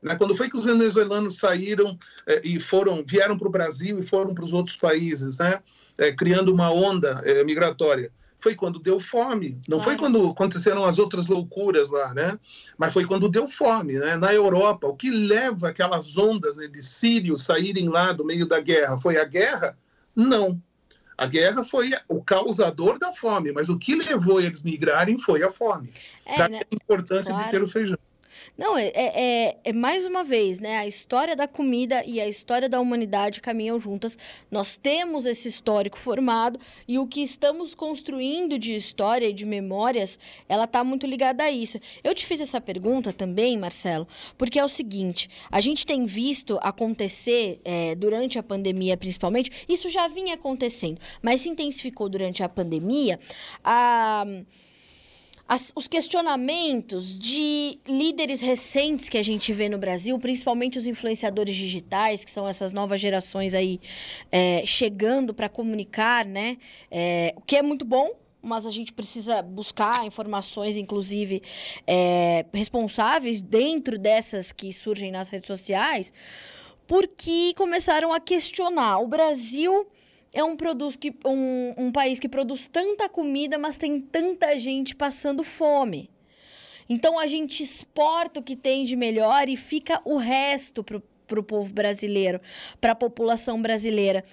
[0.06, 0.15] Né?
[0.15, 4.36] Quando foi que os venezuelanos saíram eh, e foram, vieram para o Brasil e foram
[4.36, 5.60] para os outros países, né?
[5.98, 8.12] Eh, criando uma onda eh, migratória?
[8.39, 9.60] Foi quando deu fome.
[9.68, 9.84] Não claro.
[9.84, 12.38] foi quando aconteceram as outras loucuras lá, né?
[12.78, 14.15] Mas foi quando deu fome, né?
[14.15, 18.60] Na Europa, o que leva aquelas ondas né, de sírios saírem lá do meio da
[18.60, 19.00] guerra?
[19.00, 19.76] Foi a guerra?
[20.15, 20.62] Não.
[21.18, 25.50] A guerra foi o causador da fome, mas o que levou eles migrarem foi a
[25.50, 25.89] fome.
[26.28, 26.60] É, né?
[26.60, 27.46] a importância claro.
[27.46, 27.98] de ter o feijão.
[28.58, 30.77] Não, é, é, é, é, mais uma vez, né?
[30.77, 34.17] A história da comida e a história da humanidade caminham juntas.
[34.49, 40.19] Nós temos esse histórico formado e o que estamos construindo de história e de memórias,
[40.47, 41.79] ela está muito ligada a isso.
[42.03, 46.58] Eu te fiz essa pergunta também, Marcelo, porque é o seguinte: a gente tem visto
[46.62, 52.49] acontecer é, durante a pandemia, principalmente, isso já vinha acontecendo, mas se intensificou durante a
[52.49, 53.19] pandemia.
[53.63, 54.25] A
[55.47, 61.55] as, os questionamentos de líderes recentes que a gente vê no Brasil, principalmente os influenciadores
[61.55, 63.79] digitais, que são essas novas gerações aí
[64.31, 66.58] é, chegando para comunicar, né?
[66.89, 71.41] É, o que é muito bom, mas a gente precisa buscar informações, inclusive,
[71.86, 76.12] é, responsáveis dentro dessas que surgem nas redes sociais,
[76.88, 78.99] porque começaram a questionar.
[78.99, 79.88] O Brasil
[80.36, 80.56] é um,
[81.00, 86.10] que, um, um país que produz tanta comida, mas tem tanta gente passando fome.
[86.89, 91.43] Então a gente exporta o que tem de melhor e fica o resto para o
[91.43, 92.39] povo brasileiro,
[92.80, 94.24] para a população brasileira.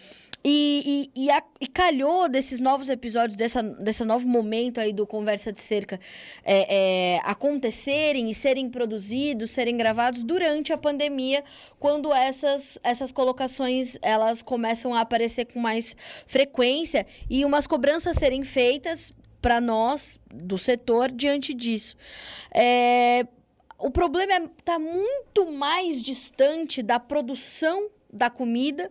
[0.45, 5.07] E, e, e, a, e, calhou desses novos episódios, dessa, desse novo momento aí do
[5.07, 6.01] Conversa de Cerca
[6.45, 11.45] é, é, acontecerem e serem produzidos, serem gravados durante a pandemia,
[11.79, 15.95] quando essas, essas colocações elas começam a aparecer com mais
[16.27, 21.97] frequência e umas cobranças serem feitas para nós do setor diante disso.
[22.53, 23.27] É,
[23.79, 28.91] o problema está é, muito mais distante da produção da comida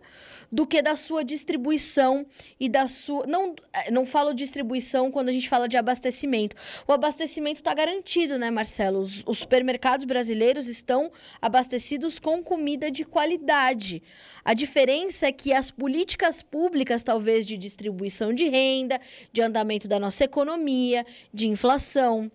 [0.50, 2.26] do que da sua distribuição
[2.58, 3.26] e da sua.
[3.26, 6.56] Não, é, não falo distribuição quando a gente fala de abastecimento.
[6.86, 9.00] O abastecimento está garantido, né, Marcelo?
[9.00, 14.02] Os, os, supermercados brasileiros estão abastecidos com comida de qualidade.
[14.44, 19.00] A diferença é que as políticas públicas, talvez de distribuição de renda,
[19.32, 22.30] de andamento da nossa economia, de inflação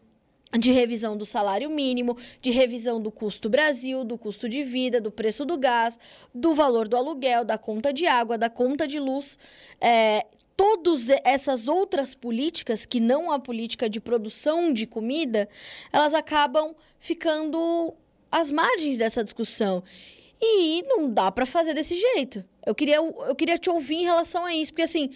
[0.58, 5.12] de revisão do salário mínimo, de revisão do custo Brasil, do custo de vida, do
[5.12, 6.00] preço do gás,
[6.34, 9.38] do valor do aluguel, da conta de água, da conta de luz.
[9.82, 15.50] É, todas essas outras políticas, que não a política de produção de comida,
[15.92, 17.94] elas acabam ficando
[18.32, 19.84] às margens dessa discussão.
[20.42, 22.44] E não dá para fazer desse jeito.
[22.66, 25.10] Eu queria, eu queria te ouvir em relação a isso, porque assim,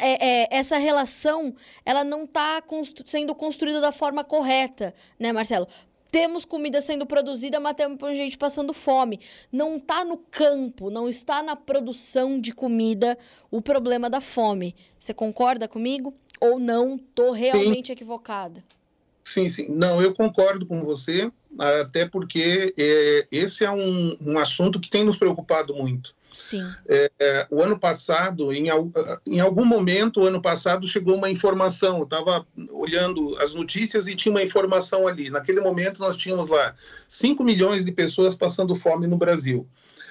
[0.00, 5.68] é, é, essa relação ela não está constru sendo construída da forma correta, né, Marcelo?
[6.10, 9.18] Temos comida sendo produzida, mas temos gente passando fome.
[9.50, 13.18] Não está no campo, não está na produção de comida
[13.50, 14.76] o problema da fome.
[14.96, 16.14] Você concorda comigo?
[16.40, 16.94] Ou não?
[16.94, 17.92] Estou realmente sim.
[17.92, 18.62] equivocada?
[19.24, 19.68] Sim, sim.
[19.70, 25.02] Não, eu concordo com você, até porque é, esse é um, um assunto que tem
[25.02, 26.14] nos preocupado muito.
[26.34, 26.68] Sim.
[26.88, 28.66] É, é, o ano passado, em,
[29.26, 31.98] em algum momento, o ano passado, chegou uma informação.
[31.98, 35.30] Eu estava olhando as notícias e tinha uma informação ali.
[35.30, 36.74] Naquele momento, nós tínhamos lá
[37.08, 39.66] 5 milhões de pessoas passando fome no Brasil.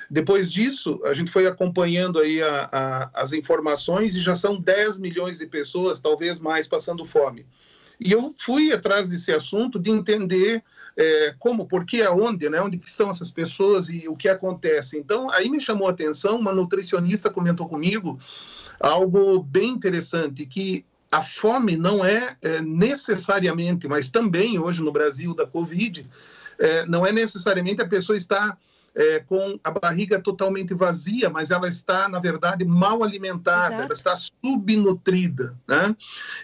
[0.10, 5.00] Depois disso, a gente foi acompanhando aí a, a, as informações e já são 10
[5.00, 7.46] milhões de pessoas, talvez mais, passando fome.
[8.04, 10.62] E eu fui atrás desse assunto de entender
[10.98, 12.62] é, como, por que, aonde, né?
[12.62, 14.98] Onde que são essas pessoas e o que acontece.
[14.98, 18.20] Então, aí me chamou a atenção, uma nutricionista comentou comigo
[18.80, 25.34] algo bem interessante, que a fome não é, é necessariamente, mas também hoje no Brasil
[25.34, 26.06] da Covid,
[26.60, 28.58] é, não é necessariamente a pessoa estar
[28.96, 33.84] é, com a barriga totalmente vazia, mas ela está, na verdade, mal alimentada, Exato.
[33.84, 35.56] ela está subnutrida.
[35.68, 35.96] Né?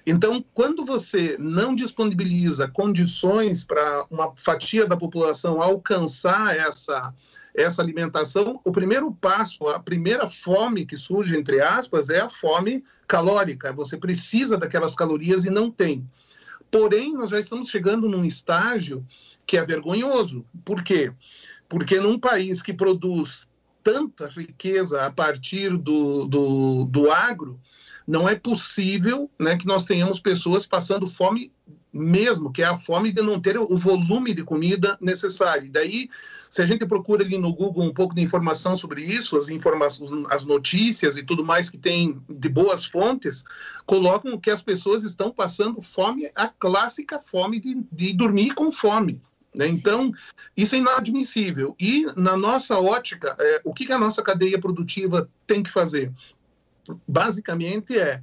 [0.05, 7.13] Então, quando você não disponibiliza condições para uma fatia da população alcançar essa,
[7.53, 12.83] essa alimentação, o primeiro passo, a primeira fome que surge, entre aspas, é a fome
[13.07, 13.71] calórica.
[13.73, 16.07] Você precisa daquelas calorias e não tem.
[16.71, 19.05] Porém, nós já estamos chegando num estágio
[19.45, 20.45] que é vergonhoso.
[20.63, 21.11] Por quê?
[21.69, 23.47] Porque num país que produz
[23.83, 27.59] tanta riqueza a partir do, do, do agro,
[28.07, 31.51] não é possível né, que nós tenhamos pessoas passando fome
[31.93, 35.71] mesmo, que é a fome de não ter o volume de comida necessário.
[35.71, 36.09] Daí,
[36.49, 40.11] se a gente procura ali no Google um pouco de informação sobre isso, as informações,
[40.29, 43.43] as notícias e tudo mais que tem de boas fontes,
[43.85, 49.21] colocam que as pessoas estão passando fome, a clássica fome de, de dormir com fome.
[49.53, 49.67] Né?
[49.67, 50.11] Então,
[50.55, 51.75] isso é inadmissível.
[51.79, 56.11] E, na nossa ótica, é, o que, que a nossa cadeia produtiva tem que fazer?
[57.07, 58.21] Basicamente é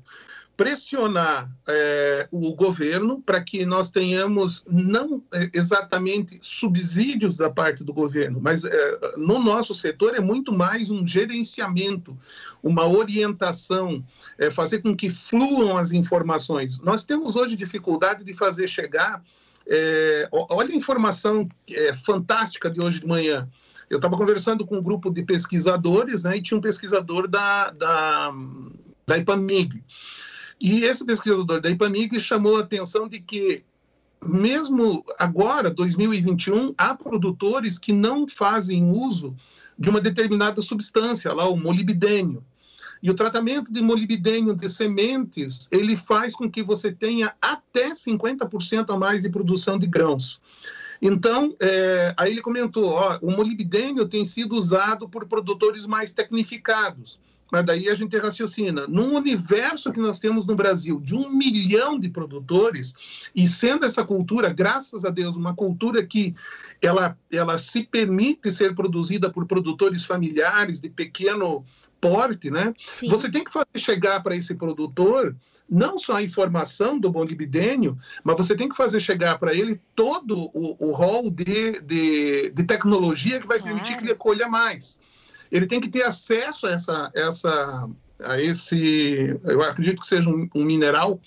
[0.56, 7.92] pressionar é, o governo para que nós tenhamos não é, exatamente subsídios da parte do
[7.92, 12.16] governo, mas é, no nosso setor é muito mais um gerenciamento,
[12.62, 14.02] uma orientação,
[14.38, 16.80] é, fazer com que fluam as informações.
[16.80, 19.22] Nós temos hoje dificuldade de fazer chegar
[19.66, 23.48] é, olha a informação é, fantástica de hoje de manhã.
[23.90, 28.32] Eu estava conversando com um grupo de pesquisadores, né, e tinha um pesquisador da, da,
[29.06, 29.82] da IPAMIG.
[30.60, 33.64] E esse pesquisador da IPAMIG chamou a atenção de que,
[34.24, 39.36] mesmo agora, 2021, há produtores que não fazem uso
[39.78, 42.42] de uma determinada substância, lá o molibdênio.
[43.06, 48.92] E o tratamento de molibdênio de sementes, ele faz com que você tenha até 50%
[48.92, 50.42] a mais de produção de grãos.
[51.00, 57.20] Então, é, aí ele comentou, ó, o molibdênio tem sido usado por produtores mais tecnificados.
[57.52, 62.00] Mas daí a gente raciocina, num universo que nós temos no Brasil de um milhão
[62.00, 62.92] de produtores,
[63.32, 66.34] e sendo essa cultura, graças a Deus, uma cultura que
[66.82, 71.64] ela, ela se permite ser produzida por produtores familiares de pequeno
[72.00, 72.74] porte, né?
[72.82, 73.08] Sim.
[73.08, 75.34] Você tem que fazer chegar para esse produtor
[75.68, 80.50] não só a informação do molibdênio, mas você tem que fazer chegar para ele todo
[80.54, 85.00] o, o rol de, de, de, tecnologia que vai permitir que ele colha mais.
[85.50, 87.88] Ele tem que ter acesso a essa, essa
[88.22, 91.20] a esse, eu acredito que seja um, um mineral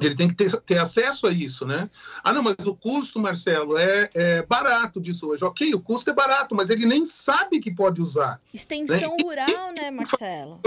[0.00, 1.90] ele tem que ter, ter, acesso a isso, né?
[2.24, 5.44] Ah, não, mas o custo, Marcelo, é, é, barato disso hoje.
[5.44, 8.40] Ok, o custo é barato, mas ele nem sabe que pode usar.
[8.54, 9.22] Extensão né?
[9.22, 10.60] rural, né, Marcelo?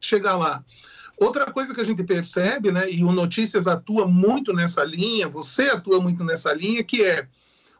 [0.00, 0.64] Chegar lá.
[1.16, 5.68] Outra coisa que a gente percebe, né, e o Notícias atua muito nessa linha, você
[5.68, 7.28] atua muito nessa linha, que é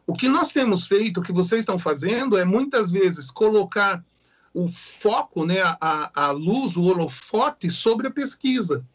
[0.07, 4.03] o que nós temos feito, o que vocês estão fazendo, é muitas vezes colocar
[4.53, 8.85] o foco, né, a, a luz, o holofote sobre a pesquisa.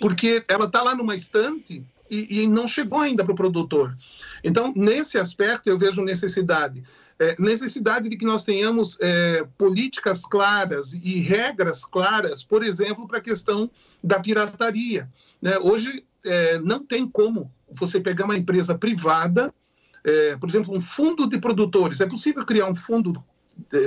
[0.00, 3.96] Porque ela está lá numa estante e, e não chegou ainda para o produtor.
[4.42, 6.82] Então, nesse aspecto, eu vejo necessidade.
[7.18, 13.18] É, necessidade de que nós tenhamos é, políticas claras e regras claras, por exemplo, para
[13.18, 13.70] a questão
[14.02, 15.08] da pirataria.
[15.40, 15.56] Né?
[15.58, 19.54] Hoje, é, não tem como você pegar uma empresa privada,
[20.02, 22.00] é, por exemplo, um fundo de produtores.
[22.00, 23.22] É possível criar um fundo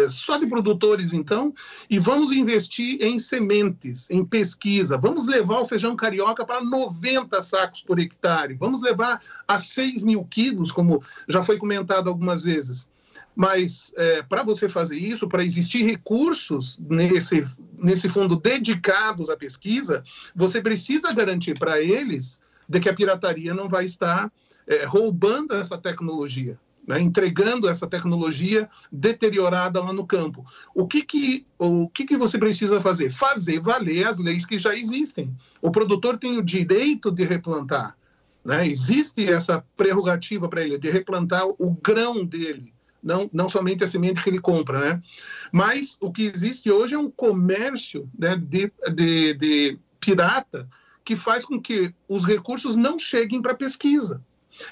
[0.10, 1.54] só de produtores, então,
[1.90, 4.98] e vamos investir em sementes, em pesquisa.
[4.98, 8.56] Vamos levar o feijão carioca para 90 sacos por hectare.
[8.56, 12.90] Vamos levar a 6 mil quilos, como já foi comentado algumas vezes.
[13.36, 17.46] Mas é, para você fazer isso, para existir recursos nesse,
[17.78, 20.04] nesse fundo dedicados à pesquisa,
[20.36, 24.32] você precisa garantir para eles de que a pirataria não vai estar
[24.66, 30.46] é, roubando essa tecnologia né, entregando essa tecnologia deteriorada lá no campo.
[30.74, 33.12] O que que, o que que você precisa fazer?
[33.12, 35.36] Fazer valer as leis que já existem.
[35.62, 37.98] O produtor tem o direito de replantar.
[38.44, 38.66] Né?
[38.66, 42.74] Existe essa prerrogativa para ele de replantar o grão dele
[43.04, 45.04] não, não somente a semente que ele compra, né?
[45.52, 50.68] Mas o que existe hoje é um comércio né, de, de, de pirata
[51.06, 54.22] que faz com que os recursos não cheguem para pesquisa.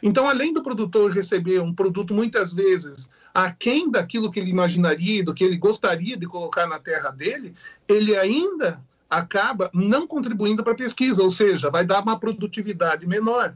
[0.02, 5.34] Então, além do produtor receber um produto muitas vezes aquém daquilo que ele imaginaria, do
[5.34, 7.54] que ele gostaria de colocar na terra dele,
[7.88, 13.56] ele ainda acaba não contribuindo para a pesquisa, ou seja, vai dar uma produtividade menor.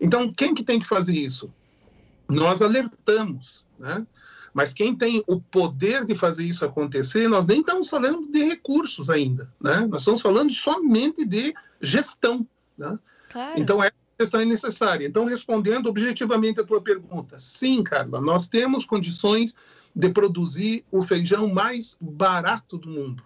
[0.00, 1.52] Então, quem que tem que fazer isso?
[2.28, 4.06] Nós alertamos, né?
[4.54, 9.10] Mas quem tem o poder de fazer isso acontecer, nós nem estamos falando de recursos
[9.10, 9.86] ainda, né?
[9.88, 12.46] Nós estamos falando somente de gestão,
[12.76, 12.98] né?
[13.28, 13.60] Claro.
[13.60, 15.06] Então, é questão é necessária.
[15.06, 19.56] Então, respondendo objetivamente a tua pergunta, sim, Carla, nós temos condições
[19.94, 23.22] de produzir o feijão mais barato do mundo.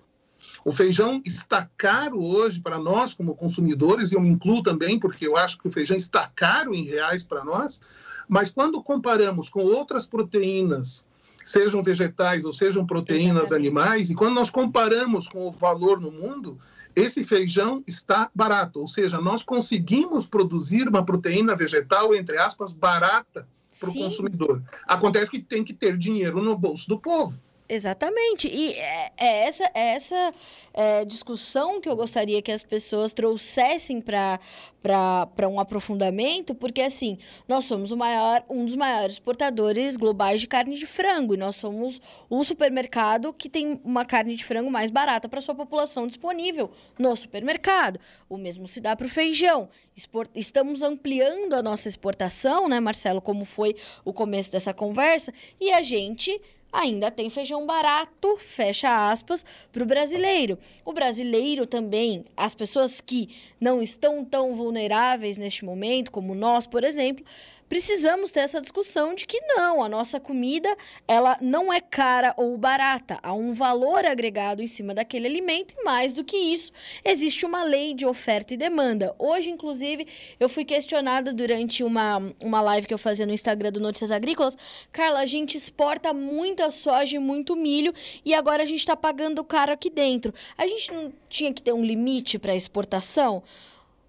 [0.64, 5.26] O feijão está caro hoje para nós, como consumidores, e eu me incluo também, porque
[5.26, 7.80] eu acho que o feijão está caro em reais para nós,
[8.28, 11.07] mas quando comparamos com outras proteínas,
[11.45, 13.66] sejam vegetais ou sejam proteínas Exatamente.
[13.66, 16.59] animais, e quando nós comparamos com o valor no mundo,
[16.95, 23.47] esse feijão está barato, ou seja, nós conseguimos produzir uma proteína vegetal, entre aspas, barata
[23.78, 24.62] para o consumidor.
[24.86, 27.34] Acontece que tem que ter dinheiro no bolso do povo.
[27.74, 28.48] Exatamente.
[28.48, 30.34] E é, é essa, é essa
[30.74, 37.16] é, discussão que eu gostaria que as pessoas trouxessem para um aprofundamento, porque assim,
[37.48, 41.98] nós somos maior, um dos maiores exportadores globais de carne de frango, e nós somos
[42.28, 47.16] o supermercado que tem uma carne de frango mais barata para sua população disponível no
[47.16, 47.98] supermercado.
[48.28, 49.70] O mesmo se dá para o feijão.
[49.96, 50.30] Export...
[50.34, 55.80] Estamos ampliando a nossa exportação, né, Marcelo, como foi o começo dessa conversa, e a
[55.80, 56.38] gente
[56.72, 60.58] ainda tem feijão barato, fecha aspas, para o brasileiro.
[60.84, 63.28] O brasileiro também, as pessoas que
[63.60, 67.24] não estão tão vulneráveis neste momento, como nós, por exemplo,
[67.72, 70.76] precisamos ter essa discussão de que não, a nossa comida,
[71.08, 75.82] ela não é cara ou barata, há um valor agregado em cima daquele alimento e
[75.82, 76.70] mais do que isso,
[77.02, 79.16] existe uma lei de oferta e demanda.
[79.18, 80.06] Hoje, inclusive,
[80.38, 84.54] eu fui questionada durante uma, uma live que eu fazia no Instagram do Notícias Agrícolas,
[84.92, 89.42] Carla, a gente exporta muita soja e muito milho e agora a gente está pagando
[89.42, 90.34] caro aqui dentro.
[90.58, 93.42] A gente não tinha que ter um limite para exportação?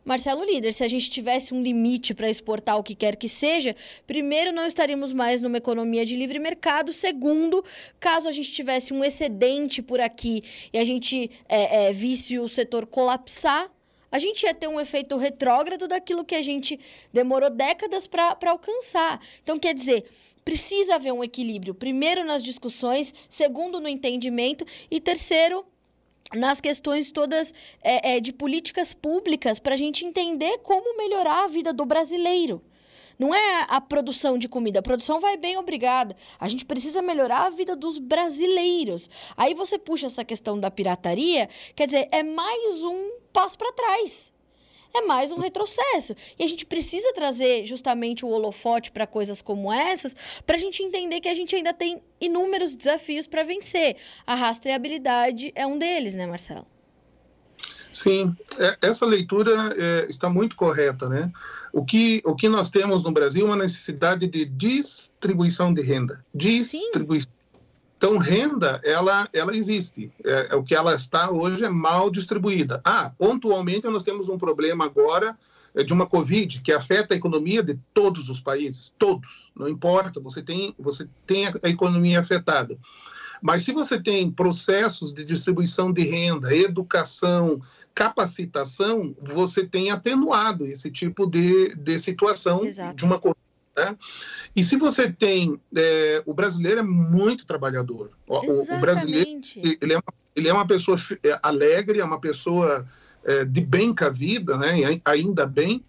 [0.05, 3.75] Marcelo Líder, se a gente tivesse um limite para exportar o que quer que seja,
[4.05, 6.91] primeiro, não estaríamos mais numa economia de livre mercado.
[6.91, 7.63] Segundo,
[7.99, 10.43] caso a gente tivesse um excedente por aqui
[10.73, 13.71] e a gente é, é, visse o setor colapsar,
[14.11, 16.79] a gente ia ter um efeito retrógrado daquilo que a gente
[17.11, 19.19] demorou décadas para alcançar.
[19.41, 20.05] Então, quer dizer,
[20.45, 21.73] precisa haver um equilíbrio.
[21.73, 25.65] Primeiro, nas discussões, segundo, no entendimento e terceiro,
[26.35, 31.47] nas questões todas é, é, de políticas públicas para a gente entender como melhorar a
[31.47, 32.61] vida do brasileiro.
[33.17, 36.15] Não é a produção de comida, a produção vai bem, obrigada.
[36.39, 39.09] A gente precisa melhorar a vida dos brasileiros.
[39.37, 44.32] Aí você puxa essa questão da pirataria, quer dizer, é mais um passo para trás
[44.93, 46.15] é mais um retrocesso.
[46.37, 50.15] E a gente precisa trazer justamente o holofote para coisas como essas,
[50.45, 53.97] para a gente entender que a gente ainda tem inúmeros desafios para vencer.
[54.25, 56.67] A rastreabilidade é um deles, né, Marcelo?
[57.91, 61.31] Sim, é, essa leitura é, está muito correta, né?
[61.71, 66.23] O que, o que nós temos no Brasil é uma necessidade de distribuição de renda.
[66.33, 67.31] Distribuição.
[67.31, 67.42] Sim
[68.03, 70.11] então, renda, ela, ela existe.
[70.25, 72.81] É, é, o que ela está hoje é mal distribuída.
[72.83, 75.37] Ah, pontualmente nós temos um problema agora
[75.73, 80.19] é, de uma Covid que afeta a economia de todos os países, todos, não importa,
[80.19, 82.77] você tem, você tem a economia afetada.
[83.41, 87.61] Mas se você tem processos de distribuição de renda, educação,
[87.95, 92.97] capacitação, você tem atenuado esse tipo de, de situação Exato.
[92.97, 93.42] de uma Covid
[93.75, 93.97] né?
[94.55, 95.59] E se você tem.
[95.75, 98.11] É, o brasileiro é muito trabalhador.
[98.27, 99.41] O, o, brasileiro
[99.81, 102.85] ele é, uma, ele é uma pessoa é, alegre, é uma pessoa
[103.23, 105.01] é, de bem com a vida, né?
[105.05, 105.83] ainda bem.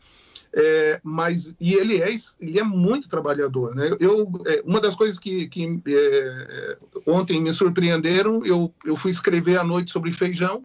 [0.57, 5.19] É, mas e ele é ele é muito trabalhador né eu é, uma das coisas
[5.19, 10.63] que, que é, ontem me surpreenderam eu, eu fui escrever à noite sobre feijão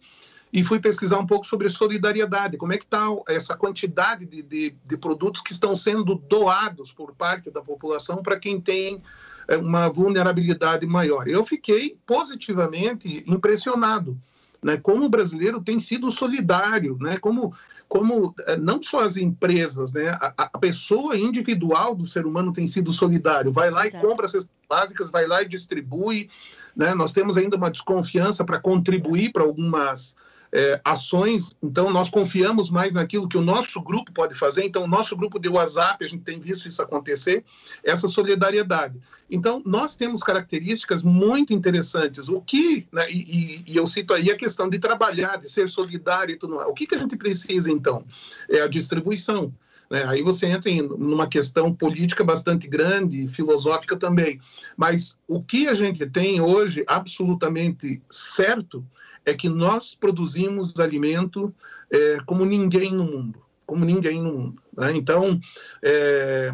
[0.52, 4.76] e fui pesquisar um pouco sobre solidariedade, como é que está essa quantidade de, de,
[4.84, 9.02] de, produtos que estão sendo doados por parte da população para quem tem
[9.47, 11.28] é, uma vulnerabilidade maior.
[11.28, 14.20] Eu fiquei positivamente impressionado,
[14.62, 17.54] né, como o brasileiro tem sido solidário, né, como
[17.88, 22.68] como é, não só as empresas, né, a, a, pessoa individual do ser humano tem
[22.68, 24.06] sido solidário, vai lá Exato.
[24.06, 26.30] e compra cestas básicas, vai lá e distribui,
[26.76, 30.16] né, nós temos ainda uma desconfiança para contribuir para algumas
[30.52, 34.64] é, ações, então nós confiamos mais naquilo que o nosso grupo pode fazer.
[34.64, 37.43] Então, o nosso grupo de WhatsApp, a gente tem visto isso acontecer,
[37.84, 39.00] essa solidariedade.
[39.30, 42.30] Então, nós temos características muito interessantes.
[42.30, 46.34] O que, né, e, e, eu cito aí a questão de trabalhar, de ser solidário
[46.34, 46.68] e tudo mais.
[46.68, 48.04] O que, que a gente precisa, então?
[48.50, 49.54] É a distribuição.
[49.89, 50.04] Né?
[50.08, 54.39] Aí você entra em numa questão política bastante grande, filosófica também.
[54.76, 58.84] Mas o que a gente tem hoje, absolutamente certo,
[59.26, 61.54] é que nós produzimos alimento
[61.92, 64.62] é, como ninguém no mundo, como ninguém no mundo.
[64.78, 64.96] Né?
[64.96, 65.40] Então,
[65.84, 66.54] é,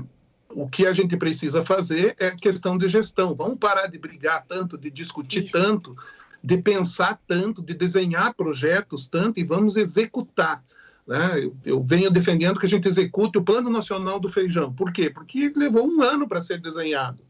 [0.50, 3.36] o que a gente precisa fazer é questão de gestão.
[3.36, 5.52] Vamos parar de brigar tanto, de discutir Isso.
[5.52, 5.96] tanto,
[6.44, 10.64] de pensar tanto, de desenhar projetos tanto e vamos executar.
[11.06, 11.44] Né?
[11.44, 14.74] Eu, eu, venho defendendo que a gente execute o Plano Nacional do Feijão.
[14.74, 15.10] Por quê?
[15.10, 17.22] Porque levou um ano para ser desenhado.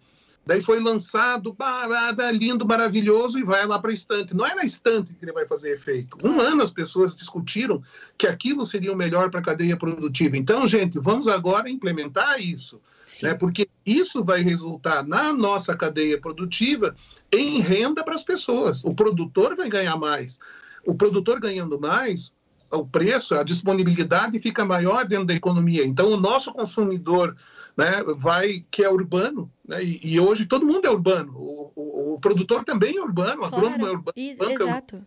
[0.45, 4.35] Daí foi lançado, barada, lindo, maravilhoso, e vai lá para a estante.
[4.35, 6.17] Não é na estante que ele vai fazer efeito.
[6.23, 7.81] Um ano as pessoas discutiram
[8.15, 10.37] que aquilo seria o melhor para a cadeia produtiva.
[10.37, 12.79] Então, gente, vamos agora implementar isso.
[13.23, 13.33] Né?
[13.33, 16.95] Porque isso vai resultar na nossa cadeia produtiva
[17.31, 18.83] em renda para as pessoas.
[18.85, 20.39] O produtor vai ganhar mais.
[20.85, 22.35] O produtor ganhando mais,
[22.71, 25.85] o preço, a disponibilidade fica maior dentro da economia.
[25.85, 27.35] Então, o nosso consumidor
[27.77, 32.13] né, vai, que é urbano, né, e, e, hoje todo mundo é urbano, o, o,
[32.13, 34.13] o produtor também é urbano, o claro, agrônomo é urbano.
[34.15, 35.05] Isso, é exato.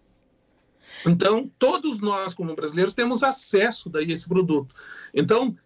[1.06, 4.74] Então, todos nós, como brasileiros, temos acesso daí a esse produto.
[5.12, 5.56] Então,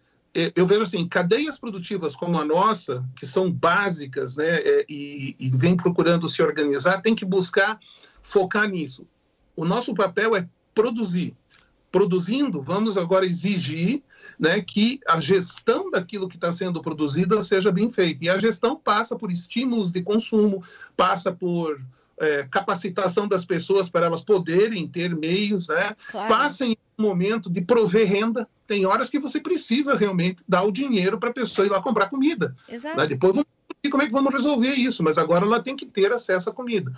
[0.55, 5.49] eu vejo assim, cadeias produtivas como a nossa, que são básicas, né, é, e, e
[5.49, 7.79] vem procurando se organizar, tem que buscar
[8.21, 9.07] focar nisso.
[9.55, 11.35] O nosso papel é produzir,
[11.93, 14.01] produzindo, vamos agora exigir
[14.39, 18.25] né, que a gestão daquilo que está sendo produzido seja bem feita.
[18.25, 20.63] E a gestão passa por estímulos de consumo,
[20.97, 21.79] passa por
[22.19, 25.95] é, capacitação das pessoas para elas poderem ter meios, né?
[26.09, 26.29] Claro.
[26.29, 28.47] Passa em um momento de prover renda.
[28.65, 32.09] Tem horas que você precisa realmente dar o dinheiro para a pessoa ir lá comprar
[32.09, 32.55] comida.
[32.67, 33.05] Né?
[33.05, 33.47] Depois vamos
[33.83, 36.53] ver como é que vamos resolver isso, mas agora ela tem que ter acesso à
[36.53, 36.91] comida.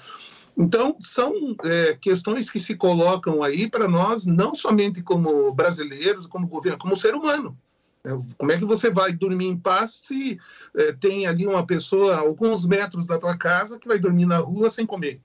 [0.57, 1.33] Então, são
[1.63, 6.95] é, questões que se colocam aí para nós, não somente como brasileiros, como governo, como
[6.95, 7.57] ser humano.
[8.05, 10.39] É, como é que você vai dormir em paz se
[10.77, 14.37] é, tem ali uma pessoa a alguns metros da tua casa que vai dormir na
[14.37, 15.19] rua sem comer?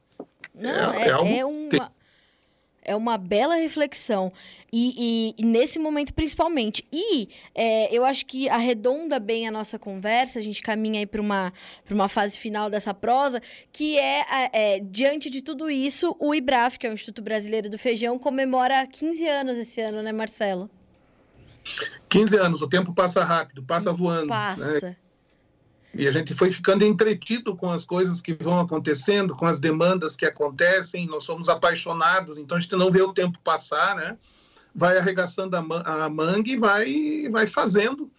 [0.55, 1.93] Não, é, é, é, é uma,
[2.83, 4.33] é uma bela reflexão.
[4.73, 6.87] E, e, e, nesse momento, principalmente.
[6.93, 11.21] E é, eu acho que arredonda bem a nossa conversa, a gente caminha aí para
[11.21, 11.53] uma,
[11.91, 13.43] uma fase final dessa prosa,
[13.73, 17.79] que é, é, diante de tudo isso, o IBRAF, que é o Instituto Brasileiro do
[17.79, 20.71] Feijão, comemora 15 anos esse ano, né, Marcelo?
[22.09, 24.27] 15 anos, o tempo passa rápido, passa voando.
[24.27, 24.29] Né?
[24.29, 24.87] Passa.
[24.89, 24.97] Né?
[25.93, 30.15] E a gente foi ficando entretido com as coisas que vão acontecendo, com as demandas
[30.15, 34.17] que acontecem, nós somos apaixonados, então a gente não vê o tempo passar, né?
[34.75, 38.11] Vai arregaçando a, manga e vai, vai fazendo,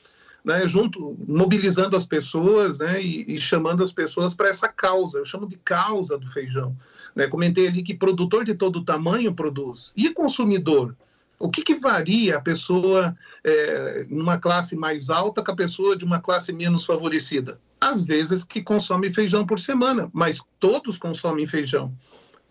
[0.43, 5.19] né, junto, mobilizando as pessoas né, e, e chamando as pessoas para essa causa.
[5.19, 6.75] Eu chamo de causa do feijão.
[7.15, 7.27] Né?
[7.27, 9.93] Comentei ali que produtor de todo tamanho produz.
[9.95, 10.95] E consumidor?
[11.41, 16.05] O que, que varia a pessoa é, numa classe mais alta com a pessoa de
[16.05, 17.59] uma classe menos favorecida?
[17.79, 21.91] Às vezes que consome feijão por semana, mas todos consomem feijão.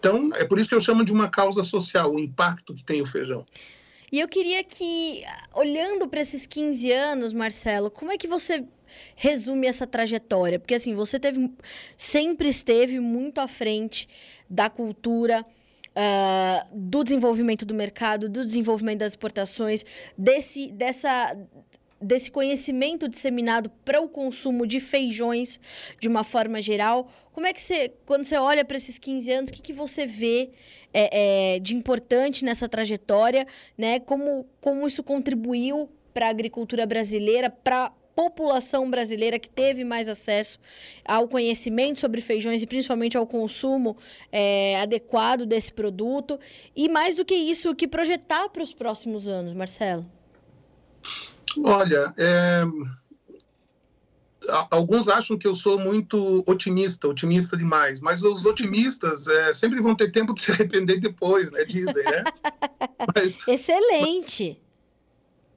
[0.01, 3.01] Então, é por isso que eu chamo de uma causa social, o impacto que tem
[3.01, 3.46] o feijão.
[4.12, 5.22] E eu queria que,
[5.54, 8.64] olhando para esses 15 anos, Marcelo, como é que você
[9.14, 10.58] resume essa trajetória?
[10.58, 11.50] Porque assim, você teve
[11.96, 14.08] sempre esteve muito à frente
[14.48, 15.46] da cultura,
[15.90, 19.84] uh, do desenvolvimento do mercado, do desenvolvimento das exportações,
[20.16, 21.36] desse, dessa,
[22.01, 25.61] desse conhecimento disseminado para o consumo de feijões
[25.98, 27.11] de uma forma geral.
[27.32, 30.07] Como é que você, quando você olha para esses 15 anos, o que, que você
[30.07, 30.51] vê
[30.92, 33.46] é, é, de importante nessa trajetória,
[33.76, 34.01] né?
[34.01, 40.09] Como, como isso contribuiu para a agricultura brasileira, para a população brasileira que teve mais
[40.09, 40.59] acesso
[41.05, 43.96] ao conhecimento sobre feijões e principalmente ao consumo
[44.32, 46.38] é, adequado desse produto.
[46.74, 50.05] E mais do que isso, o que projetar para os próximos anos, Marcelo?
[51.59, 52.62] Olha, é,
[54.70, 59.94] alguns acham que eu sou muito otimista, otimista demais, mas os otimistas é, sempre vão
[59.94, 61.64] ter tempo de se arrepender depois, né?
[61.64, 62.24] Dizem, né?
[63.14, 64.61] Mas, Excelente.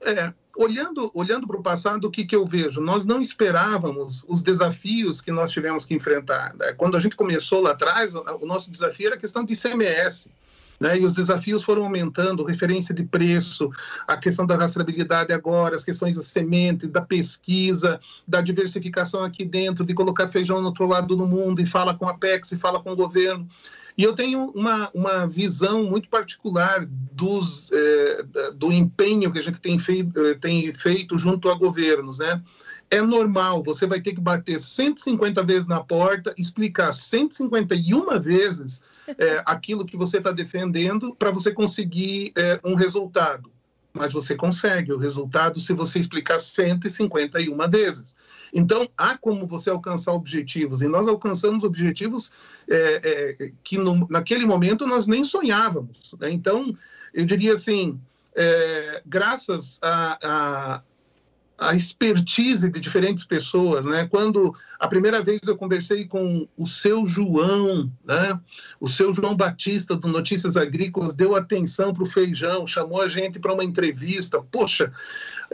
[0.01, 2.81] É, olhando olhando para o passado, o que, que eu vejo?
[2.81, 6.55] Nós não esperávamos os desafios que nós tivemos que enfrentar.
[6.55, 6.73] Né?
[6.73, 10.31] Quando a gente começou lá atrás, o nosso desafio era a questão de ICMS.
[10.83, 10.99] Né?
[10.99, 13.71] E os desafios foram aumentando, referência de preço,
[14.05, 19.85] a questão da rastreabilidade agora, as questões da semente, da pesquisa, da diversificação aqui dentro,
[19.85, 22.81] de colocar feijão no outro lado do mundo e fala com a PEX e fala
[22.81, 23.47] com o governo.
[23.97, 29.61] E eu tenho uma, uma visão muito particular dos, é, do empenho que a gente
[29.61, 32.41] tem feito, eh, tem feito junto a governos, né?
[32.89, 38.81] É normal, você vai ter que bater 150 vezes na porta, explicar 151 vezes
[39.17, 43.51] é, aquilo que você está defendendo para você conseguir é, um resultado.
[43.93, 48.15] Mas você consegue o resultado se você explicar 151 vezes.
[48.51, 52.31] Então, há como você alcançar objetivos, e nós alcançamos objetivos
[52.67, 56.15] é, é, que no, naquele momento nós nem sonhávamos.
[56.19, 56.31] Né?
[56.31, 56.75] Então,
[57.13, 57.99] eu diria assim,
[58.35, 60.83] é, graças a, a
[61.57, 64.07] a expertise de diferentes pessoas, né?
[64.09, 68.39] Quando a primeira vez eu conversei com o seu João, né?
[68.79, 73.39] O seu João Batista do Notícias Agrícolas deu atenção para o feijão, chamou a gente
[73.39, 74.41] para uma entrevista.
[74.51, 74.91] Poxa,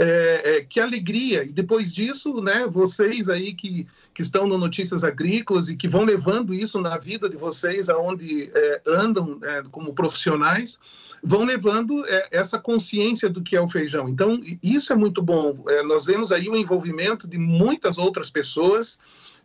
[0.02, 1.44] é, é, que alegria!
[1.44, 2.66] E depois disso, né?
[2.68, 7.30] Vocês aí que, que estão no Notícias Agrícolas e que vão levando isso na vida
[7.30, 10.80] de vocês, aonde é, andam é, como profissionais
[11.22, 14.08] vão levando é, essa consciência do que é o feijão.
[14.08, 15.66] Então, isso é muito bom.
[15.68, 18.98] É, nós vemos aí o envolvimento de muitas outras pessoas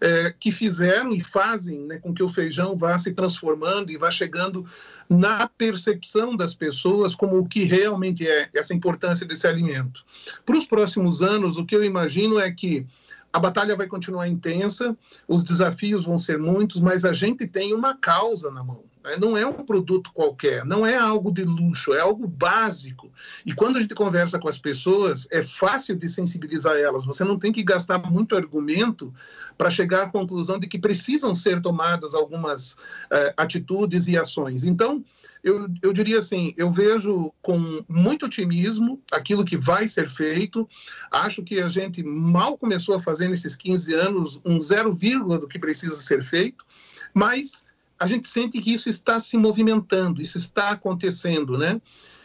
[0.05, 4.11] é, que fizeram e fazem né, com que o feijão vá se transformando e vá
[4.11, 4.66] chegando
[5.09, 10.05] na percepção das pessoas como o que realmente é essa importância desse alimento.
[10.44, 12.86] Para os próximos anos, o que eu imagino é que
[13.32, 14.94] a batalha vai continuar intensa,
[15.26, 18.84] os desafios vão ser muitos, mas a gente tem uma causa na mão.
[19.05, 19.16] Né?
[19.20, 23.12] Não é um produto qualquer, não é algo de luxo, é algo básico.
[23.44, 27.05] E quando a gente conversa com as pessoas, é fácil de sensibilizar elas.
[27.05, 29.12] Você não tem que gastar muito argumento
[29.59, 34.64] para chegar à conclusão de que precisam ser tomadas algumas uh, atitudes e ações.
[34.64, 35.05] Então,
[35.42, 40.66] eu, eu, diria assim, eu vejo com muito otimismo aquilo que vai ser feito.
[41.11, 45.46] Acho que a gente mal começou a fazer nesses 15 anos um zero vírgula do
[45.46, 46.64] que precisa ser feito,
[47.12, 47.66] mas
[48.05, 51.80] a gente sente que isso está se movimentando, isso está acontecendo, né?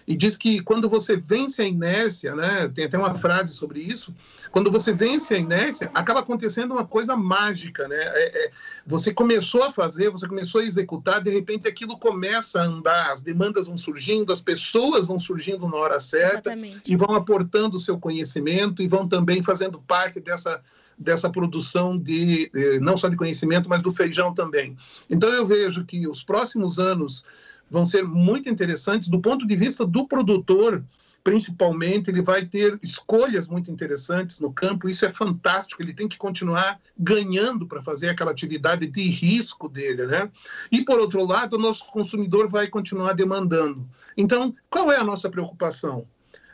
[0.10, 2.68] E diz que quando você vence a inércia, né?
[2.74, 4.16] Tem até uma frase sobre isso.
[4.51, 7.95] Quando você vence a inércia, acaba acontecendo uma coisa mágica, né?
[7.95, 8.51] É, é,
[8.88, 13.22] você começou a fazer, você começou a executar, de repente aquilo começa a andar, as
[13.22, 16.91] demandas vão surgindo, as pessoas vão surgindo na hora certa Exatamente.
[16.91, 20.60] e vão aportando o seu conhecimento e vão também fazendo parte dessa
[20.97, 22.51] dessa produção de,
[22.82, 24.76] não só de conhecimento, mas do feijão também.
[25.10, 27.26] Então eu vejo que os próximos anos
[27.70, 30.84] vão ser muito interessantes do ponto de vista do produtor,
[31.24, 36.17] principalmente, ele vai ter escolhas muito interessantes no campo, isso é fantástico, ele tem que
[36.17, 40.30] continuar ganhando para fazer aquela atividade de risco dele, né?
[40.72, 43.88] E por outro lado, o nosso consumidor vai continuar demandando.
[44.15, 46.05] Então, qual é a nossa preocupação?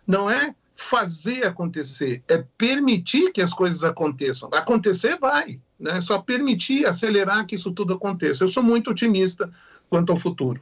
[0.05, 4.49] Não é fazer acontecer, é permitir que as coisas aconteçam.
[4.51, 6.01] Acontecer vai, né?
[6.01, 8.43] Só permitir, acelerar que isso tudo aconteça.
[8.43, 9.49] Eu sou muito otimista
[9.89, 10.59] quanto ao futuro.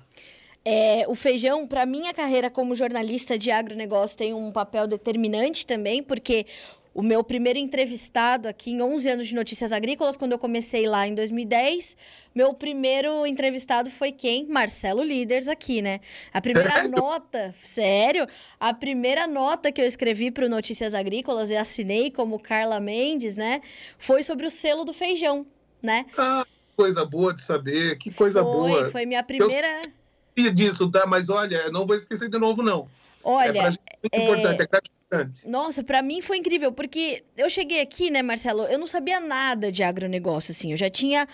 [0.65, 6.01] É, o feijão, para minha carreira como jornalista de agronegócio, tem um papel determinante também,
[6.01, 6.45] porque
[6.93, 11.07] o meu primeiro entrevistado aqui em 11 anos de notícias agrícolas, quando eu comecei lá
[11.07, 11.97] em 2010,
[12.35, 14.45] meu primeiro entrevistado foi quem?
[14.45, 15.99] Marcelo Líderes aqui, né?
[16.31, 16.91] A primeira sério?
[16.91, 18.27] nota, sério,
[18.59, 23.35] a primeira nota que eu escrevi para o Notícias Agrícolas e assinei como Carla Mendes,
[23.35, 23.61] né?
[23.97, 25.45] Foi sobre o selo do feijão,
[25.81, 26.05] né?
[26.17, 26.45] Ah,
[26.77, 28.91] coisa boa de saber, que coisa foi, boa.
[28.91, 29.81] Foi minha primeira...
[29.83, 30.02] Eu
[30.35, 31.05] disso, tá?
[31.05, 32.87] Mas olha, não vou esquecer de novo, não.
[33.23, 33.79] Olha, é, muito
[34.11, 34.23] é...
[34.23, 35.03] importante, é gratificante
[35.45, 38.63] nossa, para mim foi incrível, porque eu cheguei aqui, né, Marcelo?
[38.63, 40.71] Eu não sabia nada de agronegócio, assim.
[40.71, 41.27] Eu já tinha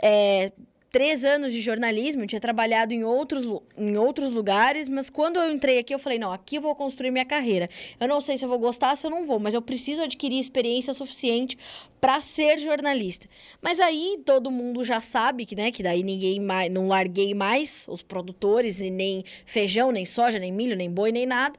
[0.00, 0.52] é,
[0.94, 3.44] três anos de jornalismo, eu tinha trabalhado em outros,
[3.76, 7.10] em outros lugares, mas quando eu entrei aqui, eu falei: não, aqui eu vou construir
[7.10, 7.68] minha carreira.
[7.98, 10.38] Eu não sei se eu vou gostar, se eu não vou, mas eu preciso adquirir
[10.38, 11.58] experiência suficiente
[12.00, 13.28] para ser jornalista.
[13.60, 17.86] Mas aí todo mundo já sabe que, né, que daí ninguém mais, não larguei mais
[17.88, 21.58] os produtores, e nem feijão, nem soja, nem milho, nem boi, nem nada.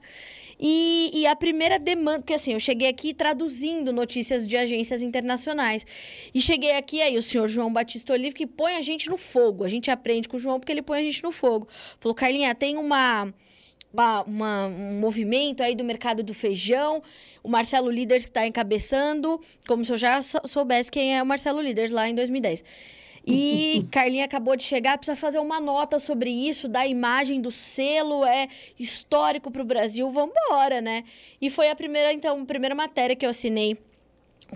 [0.60, 5.86] E, e, a primeira demanda, porque assim, eu cheguei aqui traduzindo notícias de agências internacionais.
[6.34, 9.64] E cheguei aqui, aí o senhor João Batista Olive, que põe a gente no fogo.
[9.64, 11.68] A gente aprende com o João porque ele põe a gente no fogo.
[12.00, 13.34] Falou, Carlinha, tem uma.
[13.94, 17.02] Uma, uma, um movimento aí do mercado do feijão.
[17.42, 21.62] O Marcelo Líderes que está encabeçando, como se eu já soubesse quem é o Marcelo
[21.62, 22.62] Líderes lá em 2010.
[23.26, 28.26] E Carlinha acabou de chegar, precisa fazer uma nota sobre isso, da imagem do selo,
[28.26, 31.06] é histórico para o Brasil, vamos embora, né?
[31.42, 33.78] E foi a primeira, então, a primeira matéria que eu assinei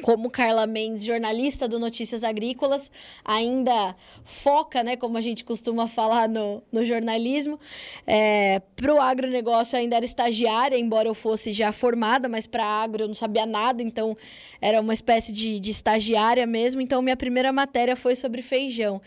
[0.01, 2.91] como Carla Mendes, jornalista do Notícias Agrícolas,
[3.25, 7.59] ainda foca, né, como a gente costuma falar no, no jornalismo.
[8.05, 13.03] É, para o agronegócio ainda era estagiária, embora eu fosse já formada, mas para agro
[13.03, 14.15] eu não sabia nada, então
[14.61, 16.81] era uma espécie de, de estagiária mesmo.
[16.81, 19.01] Então minha primeira matéria foi sobre feijão.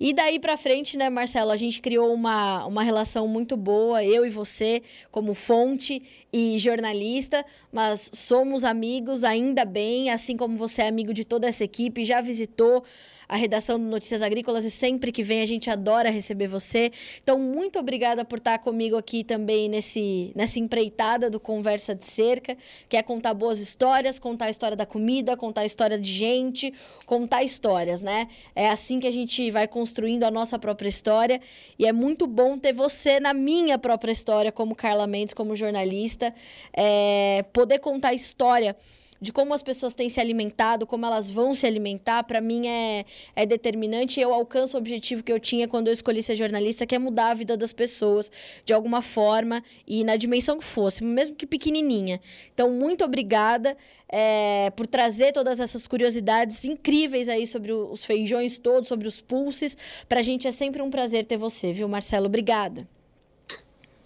[0.00, 4.24] E daí para frente, né, Marcelo, a gente criou uma, uma relação muito boa, eu
[4.24, 10.88] e você, como fonte e jornalista, mas somos amigos ainda bem, assim como você é
[10.88, 12.82] amigo de toda essa equipe, já visitou
[13.30, 16.90] a redação do Notícias Agrícolas e sempre que vem a gente adora receber você.
[17.22, 22.56] Então, muito obrigada por estar comigo aqui também nesse, nessa empreitada do Conversa de Cerca,
[22.88, 26.74] que é contar boas histórias, contar a história da comida, contar a história de gente,
[27.06, 28.26] contar histórias, né?
[28.52, 31.40] É assim que a gente vai construindo a nossa própria história
[31.78, 36.34] e é muito bom ter você na minha própria história como Carla Mendes, como jornalista,
[36.76, 38.74] é, poder contar história
[39.20, 43.04] de como as pessoas têm se alimentado, como elas vão se alimentar, para mim é,
[43.36, 44.20] é determinante.
[44.20, 47.30] Eu alcanço o objetivo que eu tinha quando eu escolhi ser jornalista, que é mudar
[47.30, 48.30] a vida das pessoas
[48.64, 52.20] de alguma forma e na dimensão que fosse, mesmo que pequenininha.
[52.54, 53.76] Então, muito obrigada
[54.08, 59.76] é, por trazer todas essas curiosidades incríveis aí sobre os feijões todos, sobre os pulses.
[60.08, 62.26] Para a gente é sempre um prazer ter você, viu, Marcelo?
[62.26, 62.99] Obrigada.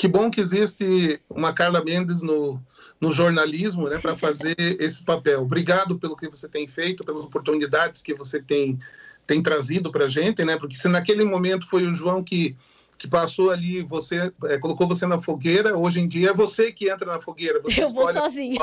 [0.05, 2.61] Que bom que existe uma Carla Mendes no,
[3.01, 5.41] no jornalismo né, para fazer esse papel.
[5.41, 8.79] Obrigado pelo que você tem feito, pelas oportunidades que você tem,
[9.27, 10.59] tem trazido para a gente, né?
[10.59, 12.55] Porque se naquele momento foi o João que,
[12.99, 16.91] que passou ali, você é, colocou você na fogueira, hoje em dia é você que
[16.91, 17.63] entra na fogueira.
[17.75, 18.59] Eu vou sozinho.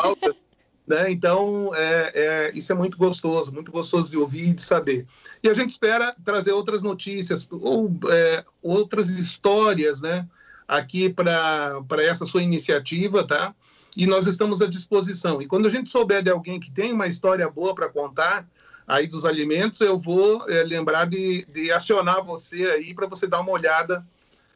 [0.86, 1.12] né?
[1.12, 5.08] Então, é, é, isso é muito gostoso, muito gostoso de ouvir e de saber.
[5.42, 10.28] E a gente espera trazer outras notícias ou é, outras histórias, né?
[10.72, 13.54] Aqui para essa sua iniciativa, tá?
[13.96, 15.42] e nós estamos à disposição.
[15.42, 18.48] E quando a gente souber de alguém que tem uma história boa para contar
[18.88, 23.42] aí dos alimentos, eu vou é, lembrar de, de acionar você aí para você dar
[23.42, 24.06] uma olhada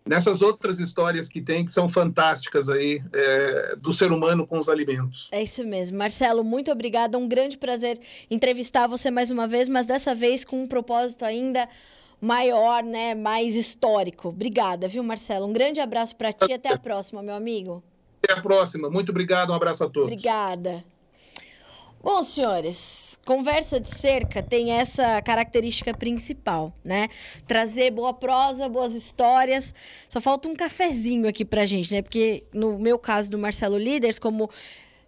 [0.05, 4.69] nessas outras histórias que tem que são fantásticas aí é, do ser humano com os
[4.69, 5.29] alimentos.
[5.31, 5.97] É isso mesmo.
[5.97, 7.17] Marcelo, muito obrigada.
[7.17, 7.99] Um grande prazer
[8.29, 11.67] entrevistar você mais uma vez, mas dessa vez com um propósito ainda
[12.25, 14.29] maior, né, mais histórico.
[14.29, 15.45] Obrigada, viu, Marcelo?
[15.45, 17.83] Um grande abraço para ti até a próxima, meu amigo.
[18.23, 18.89] Até a próxima.
[18.89, 19.51] Muito obrigado.
[19.51, 20.11] Um abraço a todos.
[20.11, 20.83] Obrigada.
[22.01, 27.09] Bom, senhores, conversa de cerca tem essa característica principal, né?
[27.47, 29.73] Trazer boa prosa, boas histórias.
[30.07, 32.01] Só falta um cafezinho aqui pra gente, né?
[32.01, 34.49] Porque no meu caso do Marcelo Líderes, como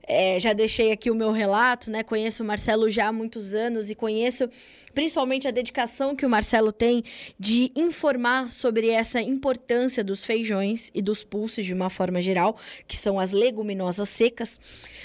[0.08, 2.02] é, já deixei aqui o meu relato, né?
[2.02, 4.50] Conheço o Marcelo já há muitos anos e conheço
[4.94, 7.04] principalmente a dedicação que o Marcelo tem
[7.38, 12.98] de informar sobre essa importância dos feijões e dos pulses de uma forma geral, que
[12.98, 14.60] são as leguminosas secas.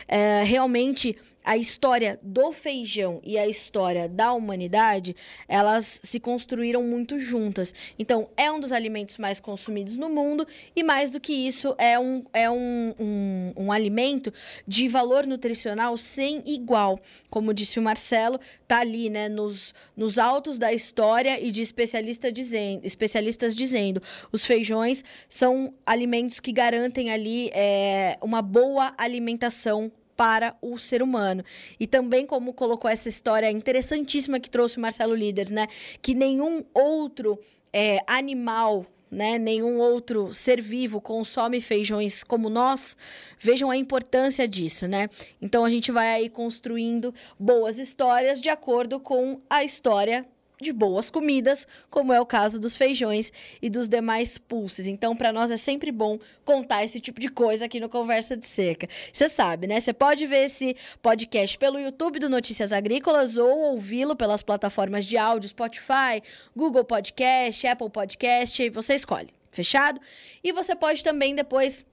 [0.06, 5.14] É, realmente a história do feijão e a história da humanidade,
[5.48, 7.74] elas se construíram muito juntas.
[7.98, 11.98] Então, é um dos alimentos mais consumidos no mundo e, mais do que isso, é
[11.98, 14.32] um, é um, um, um alimento
[14.66, 16.98] de valor nutricional sem igual.
[17.28, 22.30] Como disse o Marcelo, tá ali, né, nos, nos altos da história e de especialista
[22.30, 29.90] dizendo, especialistas dizendo os feijões são alimentos que garantem ali é, uma boa alimentação
[30.22, 31.44] para o ser humano.
[31.80, 35.66] E também como colocou essa história interessantíssima que trouxe o Marcelo Líderes, né?
[36.00, 37.36] Que nenhum outro
[37.72, 42.96] é, animal né, nenhum outro ser vivo consome feijões como nós,
[43.38, 45.10] vejam a importância disso, né?
[45.38, 50.24] Então a gente vai aí construindo boas histórias de acordo com a história
[50.62, 54.86] de boas comidas, como é o caso dos feijões e dos demais pulses.
[54.86, 58.46] Então, para nós é sempre bom contar esse tipo de coisa aqui no Conversa de
[58.46, 58.88] Cerca.
[59.12, 59.78] Você sabe, né?
[59.78, 65.18] Você pode ver esse podcast pelo YouTube do Notícias Agrícolas ou ouvi-lo pelas plataformas de
[65.18, 66.22] áudio Spotify,
[66.56, 69.28] Google Podcast, Apple Podcast, você escolhe.
[69.50, 70.00] Fechado?
[70.42, 71.84] E você pode também depois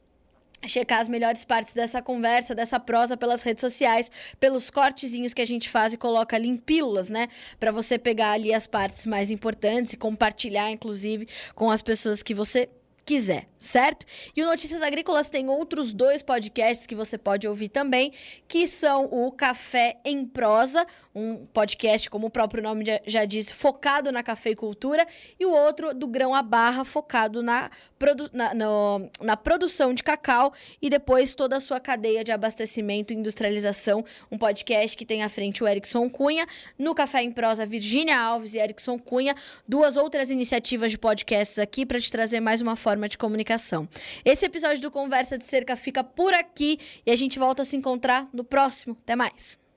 [0.68, 5.48] checar as melhores partes dessa conversa, dessa prosa pelas redes sociais, pelos cortezinhos que a
[5.48, 7.28] gente faz e coloca ali em pílulas, né?
[7.60, 12.34] Para você pegar ali as partes mais importantes e compartilhar, inclusive, com as pessoas que
[12.34, 12.70] você
[13.10, 14.06] quiser, certo?
[14.36, 18.14] E o Notícias Agrícolas tem outros dois podcasts que você pode ouvir também,
[18.48, 20.86] que são o Café em Prosa,
[21.16, 25.08] um podcast, como o próprio nome já diz, focado na cafeicultura,
[25.40, 30.04] e o outro do Grão à Barra, focado na, produ na, no, na produção de
[30.04, 34.06] cacau e depois toda a sua cadeia de abastecimento e industrialização.
[34.32, 36.48] Um podcast que tem à frente o Erickson Cunha,
[36.78, 39.36] no Café em Prosa, Virgínia Alves e Erickson Cunha,
[39.68, 43.88] duas outras iniciativas de podcasts aqui para te trazer mais uma forma de comunicação.
[44.26, 47.78] Esse episódio do Conversa de Cerca fica por aqui e a gente volta a se
[47.78, 48.98] encontrar no próximo.
[49.02, 49.69] Até mais!